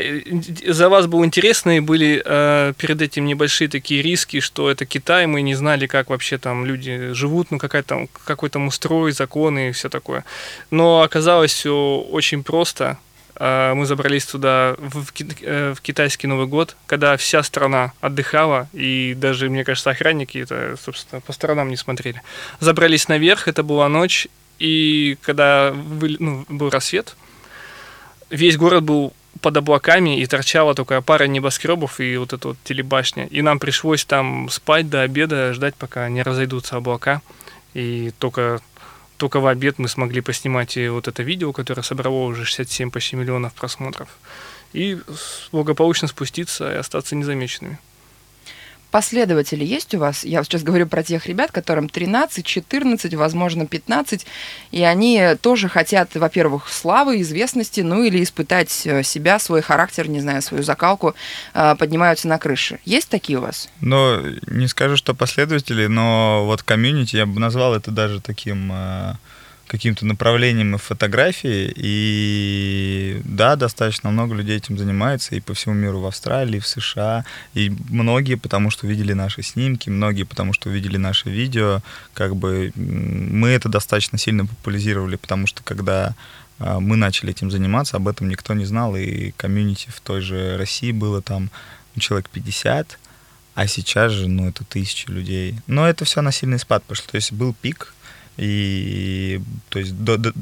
за 0.66 0.90
вас 0.90 1.06
было 1.06 1.24
интересно, 1.24 1.78
и 1.78 1.80
были 1.80 2.22
э, 2.22 2.74
перед 2.76 3.00
этим 3.00 3.24
небольшие 3.24 3.68
такие 3.68 4.02
риски, 4.02 4.40
что 4.40 4.70
это 4.70 4.84
Китай, 4.84 5.26
мы 5.26 5.40
не 5.40 5.54
знали, 5.54 5.86
как 5.86 6.10
вообще 6.10 6.36
там 6.36 6.66
люди 6.66 7.14
живут, 7.14 7.50
ну 7.50 7.56
какая 7.56 7.82
там, 7.82 8.10
какой 8.26 8.50
там 8.50 8.66
устрой, 8.66 9.12
законы 9.12 9.70
и 9.70 9.72
все 9.72 9.88
такое. 9.88 10.26
Но 10.70 11.00
оказалось 11.00 11.54
все 11.54 11.72
очень 12.10 12.44
просто. 12.44 12.98
Э, 13.36 13.72
мы 13.72 13.86
забрались 13.86 14.26
туда 14.26 14.76
в, 14.76 15.06
в 15.06 15.12
э, 15.40 15.72
в 15.74 15.80
китайский 15.80 16.26
Новый 16.26 16.46
год, 16.46 16.76
когда 16.84 17.16
вся 17.16 17.42
страна 17.42 17.92
отдыхала, 18.02 18.68
и 18.74 19.14
даже, 19.16 19.48
мне 19.48 19.64
кажется, 19.64 19.88
охранники 19.88 20.36
это, 20.36 20.76
собственно, 20.78 21.22
по 21.22 21.32
сторонам 21.32 21.70
не 21.70 21.78
смотрели. 21.78 22.20
Забрались 22.60 23.08
наверх, 23.08 23.48
это 23.48 23.62
была 23.62 23.88
ночь, 23.88 24.28
и 24.58 25.16
когда 25.22 25.70
вы- 25.72 26.16
ну, 26.18 26.44
был 26.50 26.68
рассвет, 26.68 27.16
весь 28.28 28.58
город 28.58 28.84
был 28.84 29.14
под 29.40 29.56
облаками, 29.56 30.20
и 30.20 30.26
торчала 30.26 30.74
только 30.74 31.00
пара 31.02 31.24
небоскребов 31.24 32.00
и 32.00 32.16
вот 32.16 32.32
эта 32.32 32.48
вот 32.48 32.56
телебашня. 32.64 33.26
И 33.26 33.42
нам 33.42 33.58
пришлось 33.58 34.04
там 34.04 34.48
спать 34.50 34.88
до 34.88 35.02
обеда, 35.02 35.52
ждать, 35.52 35.74
пока 35.74 36.08
не 36.08 36.22
разойдутся 36.22 36.76
облака. 36.76 37.22
И 37.74 38.12
только, 38.18 38.60
только 39.16 39.40
в 39.40 39.46
обед 39.46 39.78
мы 39.78 39.88
смогли 39.88 40.20
поснимать 40.20 40.76
и 40.76 40.88
вот 40.88 41.08
это 41.08 41.22
видео, 41.22 41.52
которое 41.52 41.82
собрало 41.82 42.24
уже 42.24 42.44
67 42.44 42.90
почти 42.90 43.16
миллионов 43.16 43.54
просмотров. 43.54 44.08
И 44.72 44.98
благополучно 45.52 46.08
спуститься 46.08 46.72
и 46.72 46.76
остаться 46.76 47.16
незамеченными. 47.16 47.78
Последователи 48.98 49.64
есть 49.64 49.94
у 49.94 50.00
вас? 50.00 50.24
Я 50.24 50.42
сейчас 50.42 50.64
говорю 50.64 50.88
про 50.88 51.04
тех 51.04 51.26
ребят, 51.26 51.52
которым 51.52 51.88
13, 51.88 52.44
14, 52.44 53.14
возможно, 53.14 53.64
15, 53.64 54.26
и 54.72 54.82
они 54.82 55.36
тоже 55.40 55.68
хотят, 55.68 56.16
во-первых, 56.16 56.68
славы, 56.68 57.20
известности, 57.20 57.82
ну 57.82 58.02
или 58.02 58.20
испытать 58.20 58.84
э, 58.88 59.04
себя, 59.04 59.38
свой 59.38 59.62
характер, 59.62 60.08
не 60.08 60.18
знаю, 60.18 60.42
свою 60.42 60.64
закалку, 60.64 61.14
э, 61.54 61.76
поднимаются 61.78 62.26
на 62.26 62.38
крыши. 62.38 62.80
Есть 62.84 63.08
такие 63.08 63.38
у 63.38 63.42
вас? 63.42 63.68
Но 63.80 64.20
не 64.48 64.66
скажу, 64.66 64.96
что 64.96 65.14
последователи, 65.14 65.86
но 65.86 66.42
вот 66.44 66.64
комьюнити, 66.64 67.14
я 67.14 67.26
бы 67.26 67.38
назвал 67.38 67.76
это 67.76 67.92
даже 67.92 68.20
таким 68.20 68.72
э, 68.72 69.14
каким-то 69.68 70.04
направлением 70.06 70.74
и 70.74 70.78
фотографии. 70.78 71.72
И 71.76 73.20
да, 73.24 73.54
достаточно 73.54 74.10
много 74.10 74.34
людей 74.34 74.56
этим 74.56 74.76
занимается 74.78 75.36
и 75.36 75.40
по 75.40 75.54
всему 75.54 75.74
миру, 75.74 76.00
в 76.00 76.06
Австралии, 76.06 76.58
в 76.58 76.66
США. 76.66 77.24
И 77.54 77.72
многие 77.88 78.34
потому, 78.34 78.70
что 78.70 78.86
видели 78.86 79.12
наши 79.12 79.42
снимки, 79.42 79.90
многие 79.90 80.24
потому, 80.24 80.52
что 80.52 80.70
видели 80.70 80.96
наше 80.96 81.30
видео. 81.30 81.80
Как 82.14 82.34
бы 82.34 82.72
мы 82.74 83.48
это 83.48 83.68
достаточно 83.68 84.18
сильно 84.18 84.46
популяризировали, 84.46 85.16
потому 85.16 85.46
что 85.46 85.62
когда 85.62 86.14
а, 86.58 86.80
мы 86.80 86.96
начали 86.96 87.30
этим 87.30 87.50
заниматься, 87.50 87.96
об 87.96 88.08
этом 88.08 88.28
никто 88.28 88.54
не 88.54 88.64
знал, 88.64 88.96
и 88.96 89.32
комьюнити 89.32 89.90
в 89.90 90.00
той 90.00 90.20
же 90.20 90.56
России 90.56 90.92
было 90.92 91.22
там 91.22 91.50
ну, 91.94 92.00
человек 92.00 92.28
50, 92.30 92.98
а 93.54 93.66
сейчас 93.66 94.12
же, 94.12 94.28
ну, 94.28 94.48
это 94.48 94.64
тысячи 94.64 95.10
людей. 95.10 95.56
Но 95.66 95.88
это 95.88 96.04
все 96.04 96.22
на 96.22 96.30
сильный 96.30 96.60
спад 96.60 96.84
пошло. 96.84 97.06
То 97.10 97.16
есть 97.16 97.32
был 97.32 97.52
пик, 97.52 97.92
и 98.38 99.40
то 99.68 99.78
есть 99.80 99.92
до- 100.04 100.16
до- 100.16 100.32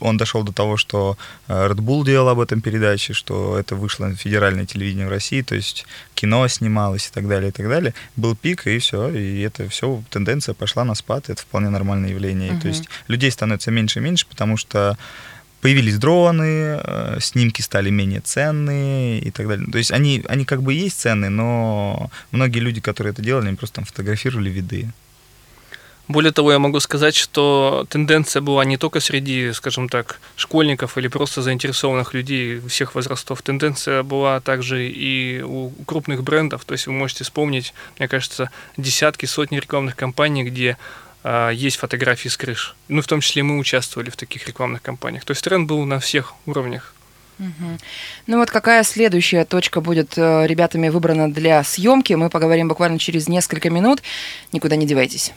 он 0.00 0.16
дошел 0.16 0.42
до 0.44 0.52
того, 0.52 0.76
что 0.76 1.18
э, 1.48 1.52
Red 1.68 1.78
Bull 1.78 2.04
делал 2.04 2.28
об 2.28 2.38
этом 2.38 2.60
передачи, 2.60 3.12
что 3.12 3.58
это 3.58 3.74
вышло 3.74 4.06
на 4.06 4.14
федеральное 4.14 4.66
телевидение 4.66 5.06
в 5.06 5.10
России, 5.10 5.42
то 5.42 5.54
есть 5.56 5.84
кино 6.14 6.46
снималось 6.48 7.08
и 7.08 7.10
так 7.12 7.28
далее, 7.28 7.48
и 7.48 7.52
так 7.52 7.68
далее. 7.68 7.92
Был 8.16 8.36
пик, 8.36 8.66
и 8.66 8.78
все, 8.78 9.08
и 9.08 9.40
это 9.40 9.68
все, 9.68 10.02
тенденция 10.10 10.54
пошла 10.54 10.84
на 10.84 10.94
спад, 10.94 11.28
это 11.28 11.42
вполне 11.42 11.70
нормальное 11.70 12.10
явление. 12.10 12.52
Мгм. 12.52 12.60
То 12.60 12.68
есть 12.68 12.84
людей 13.08 13.30
становится 13.30 13.70
меньше 13.70 13.98
и 13.98 14.02
меньше, 14.02 14.26
потому 14.28 14.56
что 14.56 14.96
появились 15.60 15.98
дроны, 15.98 16.80
э, 16.82 17.18
снимки 17.20 17.62
стали 17.62 17.90
менее 17.90 18.20
ценные 18.20 19.18
и 19.20 19.30
так 19.30 19.48
далее. 19.48 19.66
То 19.70 19.78
есть 19.78 19.90
они, 19.90 20.24
они 20.28 20.44
как 20.44 20.62
бы 20.62 20.72
есть 20.72 21.00
ценные, 21.00 21.30
но 21.30 22.10
многие 22.30 22.60
люди, 22.60 22.80
которые 22.80 23.12
это 23.12 23.22
делали, 23.22 23.48
они 23.48 23.56
просто 23.56 23.76
там 23.76 23.84
фотографировали 23.84 24.50
виды. 24.50 24.88
Более 26.10 26.32
того, 26.32 26.50
я 26.50 26.58
могу 26.58 26.80
сказать, 26.80 27.14
что 27.14 27.86
тенденция 27.88 28.42
была 28.42 28.64
не 28.64 28.76
только 28.76 28.98
среди, 28.98 29.52
скажем 29.52 29.88
так, 29.88 30.18
школьников 30.34 30.98
или 30.98 31.06
просто 31.06 31.40
заинтересованных 31.40 32.14
людей 32.14 32.60
всех 32.66 32.96
возрастов. 32.96 33.42
Тенденция 33.42 34.02
была 34.02 34.40
также 34.40 34.88
и 34.88 35.40
у 35.40 35.70
крупных 35.86 36.24
брендов. 36.24 36.64
То 36.64 36.72
есть 36.72 36.88
вы 36.88 36.94
можете 36.94 37.22
вспомнить, 37.22 37.74
мне 38.00 38.08
кажется, 38.08 38.50
десятки, 38.76 39.26
сотни 39.26 39.58
рекламных 39.58 39.94
кампаний, 39.94 40.42
где 40.42 40.78
а, 41.22 41.50
есть 41.50 41.76
фотографии 41.76 42.28
с 42.28 42.36
крыш. 42.36 42.74
Ну, 42.88 43.02
в 43.02 43.06
том 43.06 43.20
числе 43.20 43.44
мы 43.44 43.56
участвовали 43.56 44.10
в 44.10 44.16
таких 44.16 44.48
рекламных 44.48 44.82
кампаниях. 44.82 45.24
То 45.24 45.30
есть 45.30 45.44
тренд 45.44 45.68
был 45.68 45.84
на 45.84 46.00
всех 46.00 46.34
уровнях. 46.44 46.92
Ну 48.26 48.38
вот 48.38 48.50
какая 48.50 48.82
следующая 48.82 49.44
точка 49.44 49.80
будет 49.80 50.18
э, 50.18 50.46
ребятами 50.48 50.88
выбрана 50.88 51.32
для 51.32 51.62
съемки, 51.64 52.12
мы 52.12 52.28
поговорим 52.28 52.68
буквально 52.68 52.98
через 52.98 53.28
несколько 53.28 53.70
минут. 53.70 54.02
Никуда 54.52 54.74
не 54.74 54.86
девайтесь. 54.86 55.32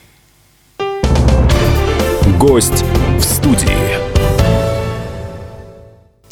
Гость 2.38 2.84
в 3.18 3.22
студии. 3.22 4.13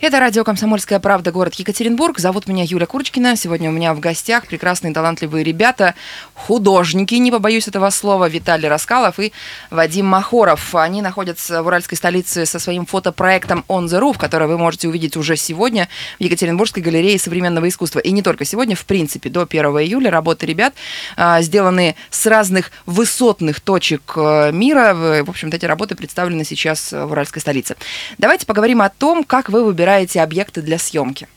Это 0.02 0.18
радио 0.18 0.42
«Комсомольская 0.42 0.98
правда», 0.98 1.30
город 1.30 1.54
Екатеринбург. 1.54 2.18
Зовут 2.18 2.48
меня 2.48 2.64
Юля 2.66 2.86
Курочкина. 2.86 3.36
Сегодня 3.36 3.70
у 3.70 3.72
меня 3.72 3.94
в 3.94 4.00
гостях 4.00 4.48
прекрасные 4.48 4.92
талантливые 4.92 5.44
ребята, 5.44 5.94
художники, 6.34 7.14
не 7.14 7.30
побоюсь 7.30 7.68
этого 7.68 7.88
слова, 7.90 8.28
Виталий 8.28 8.68
Раскалов 8.68 9.20
и 9.20 9.32
Вадим 9.70 10.06
Махоров. 10.06 10.74
Они 10.74 11.02
находятся 11.02 11.62
в 11.62 11.68
уральской 11.68 11.96
столице 11.96 12.46
со 12.46 12.58
своим 12.58 12.84
фотопроектом 12.84 13.64
«On 13.68 13.84
the 13.84 14.00
Roof», 14.00 14.18
который 14.18 14.48
вы 14.48 14.58
можете 14.58 14.88
увидеть 14.88 15.16
уже 15.16 15.36
сегодня 15.36 15.88
в 16.18 16.22
Екатеринбургской 16.24 16.82
галерее 16.82 17.16
современного 17.20 17.68
искусства. 17.68 18.00
И 18.00 18.10
не 18.10 18.22
только 18.22 18.44
сегодня, 18.44 18.74
в 18.74 18.84
принципе, 18.86 19.30
до 19.30 19.42
1 19.42 19.64
июля 19.66 20.10
работы 20.10 20.46
ребят 20.46 20.74
а, 21.16 21.40
сделаны 21.42 21.94
с 22.10 22.26
разных 22.26 22.72
высотных 22.86 23.60
точек 23.60 24.14
э, 24.16 24.50
мира. 24.50 25.22
В 25.22 25.30
общем-то, 25.30 25.56
эти 25.56 25.64
работы 25.64 25.94
представлены 25.94 26.42
сейчас 26.42 26.90
в 26.90 27.12
уральской 27.12 27.40
столице. 27.40 27.76
Давайте 28.18 28.46
поговорим 28.46 28.82
о 28.82 28.88
том, 28.88 29.22
как 29.22 29.48
вы 29.48 29.64
выбираете 29.64 29.91
объекты 30.22 30.62
для 30.62 30.78
съемки. 30.78 31.28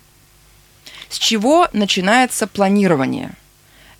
С 1.09 1.17
чего 1.17 1.67
начинается 1.73 2.47
планирование? 2.47 3.31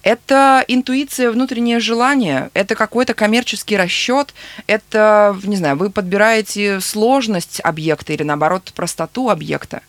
Это 0.01 0.63
интуиция, 0.67 1.31
внутреннее 1.31 1.79
желание, 1.79 2.51
это 2.53 2.75
какой-то 2.75 3.15
коммерческий 3.15 3.75
расчет, 3.75 4.35
это, 4.67 5.35
не 5.43 5.55
знаю, 5.55 5.77
вы 5.77 5.89
подбираете 5.89 6.79
сложность 6.79 7.59
объекта 7.63 8.13
или, 8.13 8.21
наоборот, 8.21 8.71
простоту 8.75 9.29
объекта. 9.29 9.81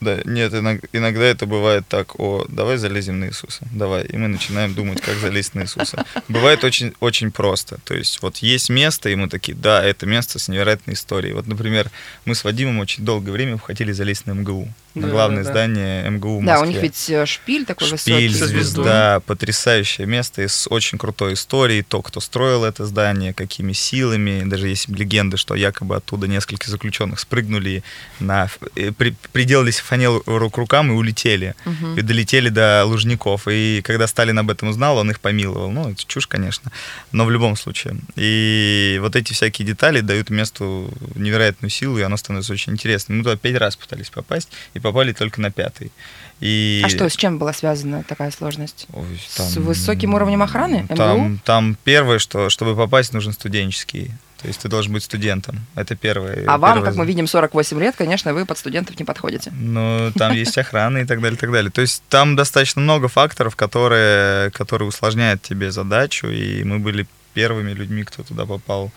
Да, 0.00 0.20
нет, 0.24 0.52
иног- 0.52 0.86
иногда 0.92 1.24
это 1.24 1.46
бывает 1.46 1.84
так, 1.88 2.20
о, 2.20 2.44
давай 2.48 2.76
залезем 2.76 3.18
на 3.18 3.28
Иисуса, 3.28 3.66
давай, 3.72 4.04
и 4.04 4.16
мы 4.18 4.28
начинаем 4.28 4.74
думать, 4.74 5.00
как 5.00 5.14
залезть 5.16 5.54
на 5.54 5.62
Иисуса. 5.62 6.04
Бывает 6.28 6.64
очень, 6.64 6.92
очень 7.00 7.30
просто, 7.30 7.78
то 7.84 7.94
есть 7.94 8.20
вот 8.20 8.36
есть 8.38 8.68
место, 8.68 9.08
и 9.08 9.14
мы 9.14 9.28
такие, 9.28 9.56
да, 9.56 9.82
это 9.82 10.04
место 10.04 10.38
с 10.38 10.48
невероятной 10.48 10.94
историей. 10.94 11.32
Вот, 11.32 11.46
например, 11.46 11.90
мы 12.26 12.34
с 12.34 12.44
Вадимом 12.44 12.78
очень 12.78 13.04
долгое 13.04 13.32
время 13.32 13.58
хотели 13.58 13.92
залезть 13.92 14.26
на 14.26 14.32
МГУ, 14.32 14.68
Да, 15.02 15.08
главное 15.08 15.42
да, 15.42 15.44
да. 15.44 15.50
здание 15.52 16.10
МГУ 16.10 16.40
в 16.40 16.44
Да, 16.44 16.56
у 16.56 16.60
Москве. 16.60 16.68
них 16.74 16.82
ведь 16.82 17.10
э, 17.10 17.26
шпиль 17.26 17.64
такой 17.66 17.86
Шпиль, 17.86 17.96
высокий. 18.28 18.28
Со 18.30 18.46
звездой. 18.46 18.84
звезда, 18.84 19.20
потрясающее 19.26 20.06
место 20.06 20.42
и 20.42 20.48
с 20.48 20.66
очень 20.70 20.98
крутой 20.98 21.34
историей. 21.34 21.82
То, 21.82 22.02
кто 22.02 22.20
строил 22.20 22.64
это 22.64 22.86
здание, 22.86 23.32
какими 23.34 23.72
силами. 23.72 24.42
Даже 24.44 24.68
есть 24.68 24.88
легенды, 24.88 25.36
что 25.36 25.54
якобы 25.54 25.96
оттуда 25.96 26.26
несколько 26.26 26.70
заключенных 26.70 27.20
спрыгнули, 27.20 27.84
на, 28.20 28.48
при- 28.96 29.14
приделались 29.32 29.78
фанелу 29.80 30.20
к 30.20 30.56
рукам 30.56 30.90
и 30.90 30.94
улетели. 30.94 31.54
Мгм. 31.64 31.98
И 31.98 32.02
долетели 32.02 32.48
до 32.48 32.84
Лужников. 32.86 33.46
И 33.48 33.82
когда 33.84 34.06
Сталин 34.06 34.38
об 34.38 34.50
этом 34.50 34.68
узнал, 34.68 34.98
он 34.98 35.10
их 35.10 35.20
помиловал. 35.20 35.70
Ну, 35.70 35.90
это 35.90 36.02
чушь, 36.06 36.26
конечно, 36.26 36.72
но 37.12 37.24
в 37.24 37.30
любом 37.30 37.56
случае. 37.56 37.96
И 38.16 38.98
вот 39.00 39.14
эти 39.16 39.32
всякие 39.32 39.66
детали 39.66 40.00
дают 40.00 40.30
месту 40.30 40.90
невероятную 41.14 41.70
силу, 41.70 41.98
и 41.98 42.02
оно 42.02 42.16
становится 42.16 42.52
очень 42.52 42.72
интересным. 42.72 43.18
Мы 43.18 43.24
туда 43.24 43.36
пять 43.36 43.56
раз 43.56 43.76
пытались 43.76 44.08
попасть, 44.10 44.48
и 44.74 44.80
попали 44.86 45.12
только 45.12 45.40
на 45.40 45.50
пятый. 45.50 45.92
И... 46.40 46.82
А 46.84 46.88
что, 46.88 47.08
с 47.08 47.16
чем 47.16 47.38
была 47.38 47.52
связана 47.52 48.04
такая 48.04 48.30
сложность? 48.30 48.86
Ой, 48.92 49.18
С 49.28 49.56
высоким 49.56 50.14
уровнем 50.14 50.42
охраны? 50.42 50.82
МГУ? 50.82 50.96
Там, 50.96 51.40
там 51.44 51.76
первое, 51.82 52.18
что 52.18 52.50
чтобы 52.50 52.76
попасть, 52.76 53.14
нужен 53.14 53.32
студенческий. 53.32 54.10
То 54.42 54.48
есть 54.48 54.60
ты 54.60 54.68
должен 54.68 54.92
быть 54.92 55.02
студентом. 55.02 55.60
Это 55.74 55.96
первое. 55.96 56.44
А 56.46 56.58
вам, 56.58 56.74
первое 56.74 56.90
как 56.90 56.96
мы 56.96 57.06
видим, 57.06 57.26
48 57.26 57.80
лет, 57.80 57.96
конечно, 57.96 58.34
вы 58.34 58.44
под 58.44 58.58
студентов 58.58 58.98
не 58.98 59.04
подходите. 59.04 59.50
Ну, 59.52 60.12
там 60.14 60.32
есть 60.34 60.56
охрана 60.58 60.98
и 60.98 61.04
так 61.06 61.22
далее, 61.22 61.36
и 61.36 61.40
так 61.40 61.50
далее. 61.50 61.70
То 61.70 61.80
есть 61.80 62.02
там 62.10 62.36
достаточно 62.36 62.82
много 62.82 63.08
факторов, 63.08 63.56
которые, 63.56 64.50
которые 64.50 64.88
усложняют 64.88 65.40
тебе 65.40 65.70
задачу, 65.72 66.28
и 66.28 66.62
мы 66.64 66.78
были 66.78 67.06
первыми 67.32 67.72
людьми, 67.72 68.04
кто 68.04 68.22
туда 68.22 68.44
попал 68.44 68.92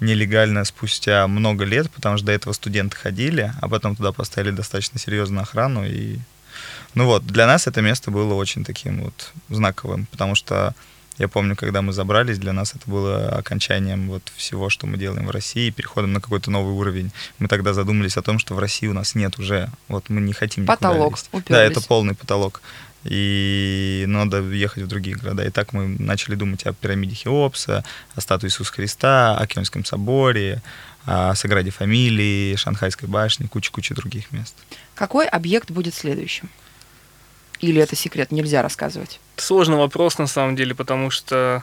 нелегально 0.00 0.64
спустя 0.64 1.26
много 1.28 1.64
лет, 1.64 1.90
потому 1.90 2.16
что 2.16 2.26
до 2.26 2.32
этого 2.32 2.52
студенты 2.52 2.96
ходили, 2.96 3.52
а 3.60 3.68
потом 3.68 3.96
туда 3.96 4.12
поставили 4.12 4.50
достаточно 4.50 4.98
серьезную 4.98 5.42
охрану, 5.42 5.84
и 5.86 6.18
ну 6.94 7.06
вот, 7.06 7.26
для 7.26 7.46
нас 7.46 7.66
это 7.66 7.82
место 7.82 8.10
было 8.10 8.34
очень 8.34 8.64
таким 8.64 9.04
вот 9.04 9.32
знаковым, 9.48 10.06
потому 10.10 10.34
что 10.34 10.74
я 11.18 11.28
помню, 11.28 11.54
когда 11.54 11.82
мы 11.82 11.92
забрались, 11.92 12.38
для 12.38 12.54
нас 12.54 12.74
это 12.74 12.88
было 12.90 13.28
окончанием 13.28 14.08
вот 14.08 14.32
всего, 14.36 14.70
что 14.70 14.86
мы 14.86 14.96
делаем 14.96 15.26
в 15.26 15.30
России, 15.30 15.68
переходом 15.68 16.14
на 16.14 16.20
какой-то 16.20 16.50
новый 16.50 16.72
уровень. 16.72 17.12
Мы 17.38 17.46
тогда 17.46 17.74
задумались 17.74 18.16
о 18.16 18.22
том, 18.22 18.38
что 18.38 18.54
в 18.54 18.58
России 18.58 18.86
у 18.86 18.94
нас 18.94 19.14
нет 19.14 19.38
уже, 19.38 19.68
вот 19.88 20.08
мы 20.08 20.22
не 20.22 20.32
хотим 20.32 20.64
Потолок, 20.64 21.12
лезть. 21.12 21.28
уперлись. 21.30 21.50
Да, 21.50 21.62
это 21.62 21.82
полный 21.82 22.14
потолок. 22.14 22.62
И 23.04 24.04
надо 24.06 24.42
ехать 24.42 24.84
в 24.84 24.86
другие 24.86 25.16
города. 25.16 25.44
И 25.44 25.50
так 25.50 25.72
мы 25.72 25.88
начали 25.88 26.34
думать 26.34 26.66
о 26.66 26.72
пирамиде 26.72 27.14
Хеопса, 27.14 27.84
о 28.14 28.20
статуе 28.20 28.48
Иисуса 28.48 28.72
Христа, 28.72 29.36
о 29.36 29.46
Кёльнском 29.46 29.84
соборе, 29.84 30.62
о 31.06 31.34
Саграде 31.34 31.70
Фамилии, 31.70 32.56
Шанхайской 32.56 33.08
башне, 33.08 33.48
куча-куча 33.48 33.94
других 33.94 34.32
мест. 34.32 34.54
Какой 34.94 35.26
объект 35.26 35.70
будет 35.70 35.94
следующим? 35.94 36.50
Или 37.60 37.80
это 37.80 37.96
секрет, 37.96 38.32
нельзя 38.32 38.62
рассказывать? 38.62 39.20
Сложный 39.36 39.76
вопрос 39.76 40.18
на 40.18 40.26
самом 40.26 40.56
деле, 40.56 40.74
потому 40.74 41.10
что 41.10 41.62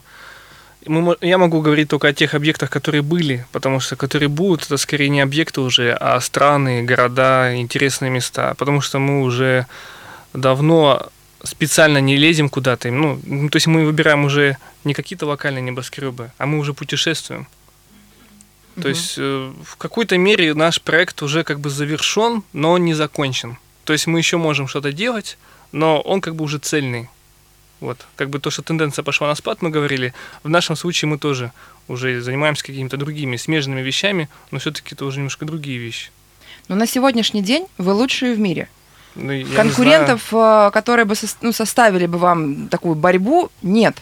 мы 0.85 1.17
я 1.21 1.37
могу 1.37 1.61
говорить 1.61 1.89
только 1.89 2.07
о 2.07 2.13
тех 2.13 2.33
объектах, 2.33 2.69
которые 2.69 3.01
были, 3.01 3.45
потому 3.51 3.79
что 3.79 3.95
которые 3.95 4.29
будут, 4.29 4.65
это 4.65 4.77
скорее 4.77 5.09
не 5.09 5.21
объекты 5.21 5.61
уже, 5.61 5.93
а 5.93 6.19
страны, 6.21 6.83
города, 6.83 7.55
интересные 7.55 8.11
места, 8.11 8.53
потому 8.55 8.81
что 8.81 8.99
мы 8.99 9.21
уже 9.21 9.65
давно 10.33 11.09
специально 11.43 11.99
не 11.99 12.17
лезем 12.17 12.49
куда-то. 12.49 12.89
Ну, 12.91 13.19
ну, 13.23 13.49
то 13.49 13.57
есть 13.57 13.67
мы 13.67 13.85
выбираем 13.85 14.25
уже 14.25 14.57
не 14.83 14.93
какие-то 14.93 15.25
локальные 15.25 15.61
небоскребы, 15.61 16.31
а 16.37 16.45
мы 16.45 16.57
уже 16.59 16.73
путешествуем. 16.73 17.47
То 18.75 18.81
Мгм. 18.81 18.89
есть 18.89 19.15
э, 19.17 19.53
в 19.65 19.75
какой-то 19.77 20.17
мере 20.17 20.53
наш 20.53 20.81
проект 20.81 21.21
уже 21.23 21.43
как 21.43 21.59
бы 21.59 21.69
завершен, 21.69 22.43
но 22.53 22.71
он 22.73 22.85
не 22.85 22.93
закончен. 22.93 23.57
То 23.85 23.93
есть 23.93 24.07
мы 24.07 24.19
еще 24.19 24.37
можем 24.37 24.67
что-то 24.67 24.91
делать, 24.91 25.37
но 25.71 25.99
он 26.01 26.21
как 26.21 26.35
бы 26.35 26.43
уже 26.43 26.57
цельный. 26.59 27.09
Вот, 27.79 28.05
как 28.15 28.29
бы 28.31 28.39
то, 28.39 28.49
что 28.49 28.63
тенденция 28.63 29.03
пошла 29.03 29.27
на 29.27 29.35
спад, 29.35 29.61
мы 29.61 29.69
говорили, 29.69 30.13
в 30.41 30.49
нашем 30.49 30.75
случае 30.75 31.09
мы 31.09 31.19
тоже 31.19 31.51
уже 31.87 32.21
занимаемся 32.21 32.63
какими-то 32.63 32.97
другими 32.97 33.37
смежными 33.37 33.81
вещами, 33.81 34.29
но 34.49 34.57
все-таки 34.59 34.95
это 34.95 35.05
уже 35.05 35.17
немножко 35.17 35.45
другие 35.45 35.77
вещи. 35.77 36.09
Но 36.69 36.75
на 36.75 36.87
сегодняшний 36.87 37.41
день 37.43 37.67
вы 37.77 37.93
лучшие 37.93 38.33
в 38.33 38.39
мире. 38.39 38.67
Ну, 39.15 39.45
Конкурентов, 39.55 40.21
э, 40.31 40.69
которые 40.73 41.05
бы 41.05 41.15
ну, 41.41 41.51
составили 41.51 42.05
бы 42.05 42.17
вам 42.17 42.67
такую 42.67 42.95
борьбу, 42.95 43.49
нет. 43.61 43.97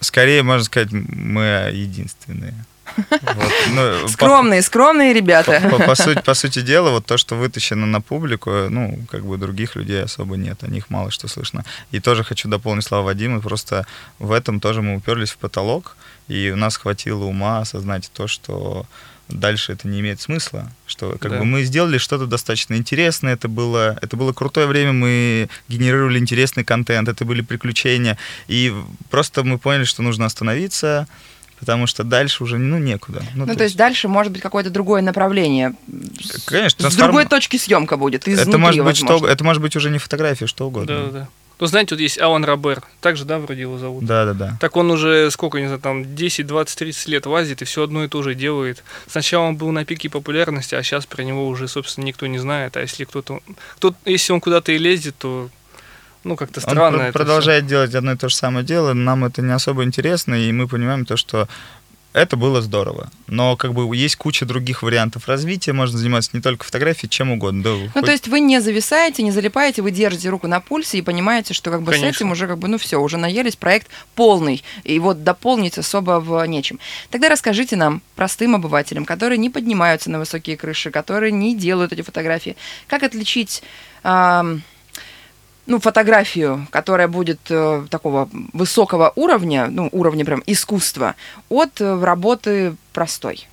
Скорее, 0.00 0.42
можно 0.42 0.64
сказать, 0.64 0.88
мы 0.92 1.70
единственные. 1.72 2.54
Вот, 3.20 3.52
ну, 3.72 4.02
по- 4.02 4.08
Скромные, 4.08 4.62
скромные 4.62 5.12
ребята. 5.12 5.60
По, 5.70 5.76
по- 5.78 5.84
по 5.86 5.94
сути, 5.94 6.20
по 6.22 6.34
сути 6.34 6.60
дела, 6.62 6.90
вот 6.90 7.06
то, 7.06 7.16
что 7.16 7.36
вытащено 7.36 7.86
на 7.86 8.00
публику, 8.00 8.50
ну, 8.68 8.98
как 9.10 9.24
бы 9.24 9.36
других 9.36 9.76
людей 9.76 10.02
особо 10.02 10.36
нет, 10.36 10.64
о 10.64 10.66
них 10.66 10.90
мало 10.90 11.10
что 11.10 11.28
слышно. 11.28 11.64
И 11.92 12.00
тоже 12.00 12.24
хочу 12.24 12.48
дополнить 12.48 12.84
слова 12.84 13.04
Вадима, 13.04 13.40
просто 13.40 13.86
в 14.18 14.32
этом 14.32 14.58
тоже 14.60 14.82
мы 14.82 14.96
уперлись 14.96 15.30
в 15.30 15.36
потолок, 15.36 15.96
и 16.28 16.50
у 16.50 16.56
нас 16.56 16.76
хватило 16.76 17.24
ума 17.24 17.60
осознать 17.60 18.10
то, 18.12 18.26
что 18.26 18.86
дальше 19.30 19.72
это 19.72 19.88
не 19.88 20.00
имеет 20.00 20.20
смысла, 20.20 20.70
что 20.86 21.16
как 21.20 21.32
Да. 21.32 21.38
бы 21.38 21.44
мы 21.44 21.62
сделали 21.64 21.98
что-то 21.98 22.26
достаточно 22.26 22.74
интересное, 22.74 23.34
это 23.34 23.48
было, 23.48 23.98
это 24.02 24.16
было 24.16 24.32
крутое 24.32 24.66
время, 24.66 24.92
мы 24.92 25.48
генерировали 25.68 26.18
интересный 26.18 26.64
контент, 26.64 27.08
это 27.08 27.24
были 27.24 27.40
приключения, 27.42 28.18
и 28.48 28.72
просто 29.10 29.42
мы 29.44 29.58
поняли, 29.58 29.84
что 29.84 30.02
нужно 30.02 30.26
остановиться, 30.26 31.06
потому 31.58 31.86
что 31.86 32.04
дальше 32.04 32.42
уже, 32.42 32.56
ну, 32.58 32.78
некуда. 32.78 33.22
Ну, 33.34 33.46
то 33.46 33.64
есть 33.64 33.76
дальше 33.76 34.08
может 34.08 34.32
быть 34.32 34.40
какое-то 34.40 34.70
другое 34.70 35.02
направление. 35.02 35.74
С- 36.20 36.42
Конечно, 36.44 36.88
С 36.90 36.94
трансформ- 36.94 37.04
другой 37.04 37.26
точки 37.26 37.56
съемка 37.58 37.96
будет. 37.96 38.22
это 38.22 38.32
изнутри, 38.32 38.56
может 38.60 38.84
быть 38.84 38.96
что, 38.96 39.26
это 39.26 39.44
может 39.44 39.60
быть 39.62 39.76
уже 39.76 39.90
не 39.90 39.98
фотография, 39.98 40.46
что 40.46 40.64
Да, 40.64 40.66
угодно. 40.68 41.06
да. 41.12 41.28
Ну, 41.60 41.66
знаете, 41.66 41.94
вот 41.94 42.00
есть 42.00 42.18
Алан 42.18 42.44
Робер, 42.44 42.82
так 43.00 43.16
же, 43.16 43.24
да, 43.24 43.38
вроде 43.38 43.60
его 43.62 43.78
зовут? 43.78 44.04
Да, 44.04 44.24
да, 44.24 44.32
да. 44.32 44.56
Так 44.60 44.76
он 44.76 44.90
уже, 44.90 45.30
сколько, 45.30 45.60
не 45.60 45.66
знаю, 45.66 45.80
там, 45.80 46.14
10, 46.14 46.46
20, 46.46 46.78
30 46.78 47.08
лет 47.08 47.26
лазит 47.26 47.60
и 47.62 47.64
все 47.66 47.82
одно 47.84 48.04
и 48.04 48.08
то 48.08 48.22
же 48.22 48.34
делает. 48.34 48.82
Сначала 49.06 49.44
он 49.46 49.56
был 49.56 49.70
на 49.70 49.84
пике 49.84 50.08
популярности, 50.08 50.74
а 50.74 50.82
сейчас 50.82 51.04
про 51.06 51.22
него 51.22 51.46
уже, 51.46 51.68
собственно, 51.68 52.06
никто 52.06 52.26
не 52.26 52.38
знает. 52.38 52.76
А 52.76 52.80
если 52.80 53.04
кто-то... 53.04 53.40
Кто, 53.76 53.94
если 54.06 54.32
он 54.32 54.40
куда-то 54.40 54.72
и 54.72 54.78
лезет, 54.78 55.16
то, 55.18 55.50
ну, 56.24 56.36
как-то 56.36 56.60
Он 56.60 56.62
странно 56.62 56.98
про- 56.98 57.04
это 57.08 57.12
продолжает 57.12 57.66
делать 57.66 57.94
одно 57.94 58.12
и 58.12 58.16
то 58.16 58.28
же 58.28 58.34
самое 58.34 58.64
дело, 58.64 58.94
нам 58.94 59.24
это 59.24 59.42
не 59.42 59.52
особо 59.52 59.84
интересно, 59.84 60.34
и 60.34 60.50
мы 60.52 60.66
понимаем 60.66 61.04
то, 61.04 61.16
что 61.16 61.46
это 62.12 62.36
было 62.36 62.60
здорово. 62.62 63.10
Но 63.28 63.56
как 63.56 63.72
бы 63.72 63.94
есть 63.96 64.16
куча 64.16 64.44
других 64.44 64.82
вариантов 64.82 65.28
развития, 65.28 65.72
можно 65.72 65.96
заниматься 65.98 66.30
не 66.32 66.40
только 66.40 66.64
фотографией, 66.64 67.08
чем 67.08 67.30
угодно. 67.30 67.62
Да, 67.62 67.70
Ну, 67.70 67.88
хоть- 67.92 68.04
то 68.04 68.10
есть 68.10 68.26
вы 68.28 68.40
не 68.40 68.60
зависаете, 68.60 69.22
не 69.22 69.30
залипаете, 69.30 69.82
вы 69.82 69.90
держите 69.92 70.28
руку 70.28 70.48
на 70.48 70.60
пульсе 70.60 70.98
и 70.98 71.02
понимаете, 71.02 71.54
что 71.54 71.70
как 71.70 71.82
бы 71.82 71.92
с 71.92 71.94
Конечно. 71.96 72.16
этим 72.24 72.32
уже 72.32 72.46
как 72.48 72.58
бы, 72.58 72.66
ну 72.68 72.78
все, 72.78 73.00
уже 73.00 73.16
наелись, 73.16 73.56
проект 73.56 73.86
полный, 74.14 74.64
и 74.84 74.98
вот 74.98 75.22
дополнить 75.22 75.78
особо 75.78 76.18
в 76.20 76.44
нечем. 76.46 76.80
Тогда 77.10 77.28
расскажите 77.28 77.76
нам, 77.76 78.02
простым 78.16 78.54
обывателям, 78.56 79.04
которые 79.04 79.38
не 79.38 79.50
поднимаются 79.50 80.10
на 80.10 80.18
высокие 80.18 80.56
крыши, 80.56 80.90
которые 80.90 81.30
не 81.32 81.54
делают 81.56 81.92
эти 81.92 82.02
фотографии, 82.02 82.56
как 82.88 83.02
отличить 83.04 83.62
ам, 84.02 84.62
ну, 85.66 85.78
фотографию, 85.78 86.66
которая 86.70 87.08
будет 87.08 87.40
э, 87.50 87.86
такого 87.90 88.28
высокого 88.52 89.12
уровня, 89.16 89.68
ну, 89.70 89.88
уровня 89.92 90.24
прям 90.24 90.42
искусства, 90.46 91.14
от 91.48 91.80
э, 91.80 92.04
работы 92.04 92.74
простой. 92.92 93.46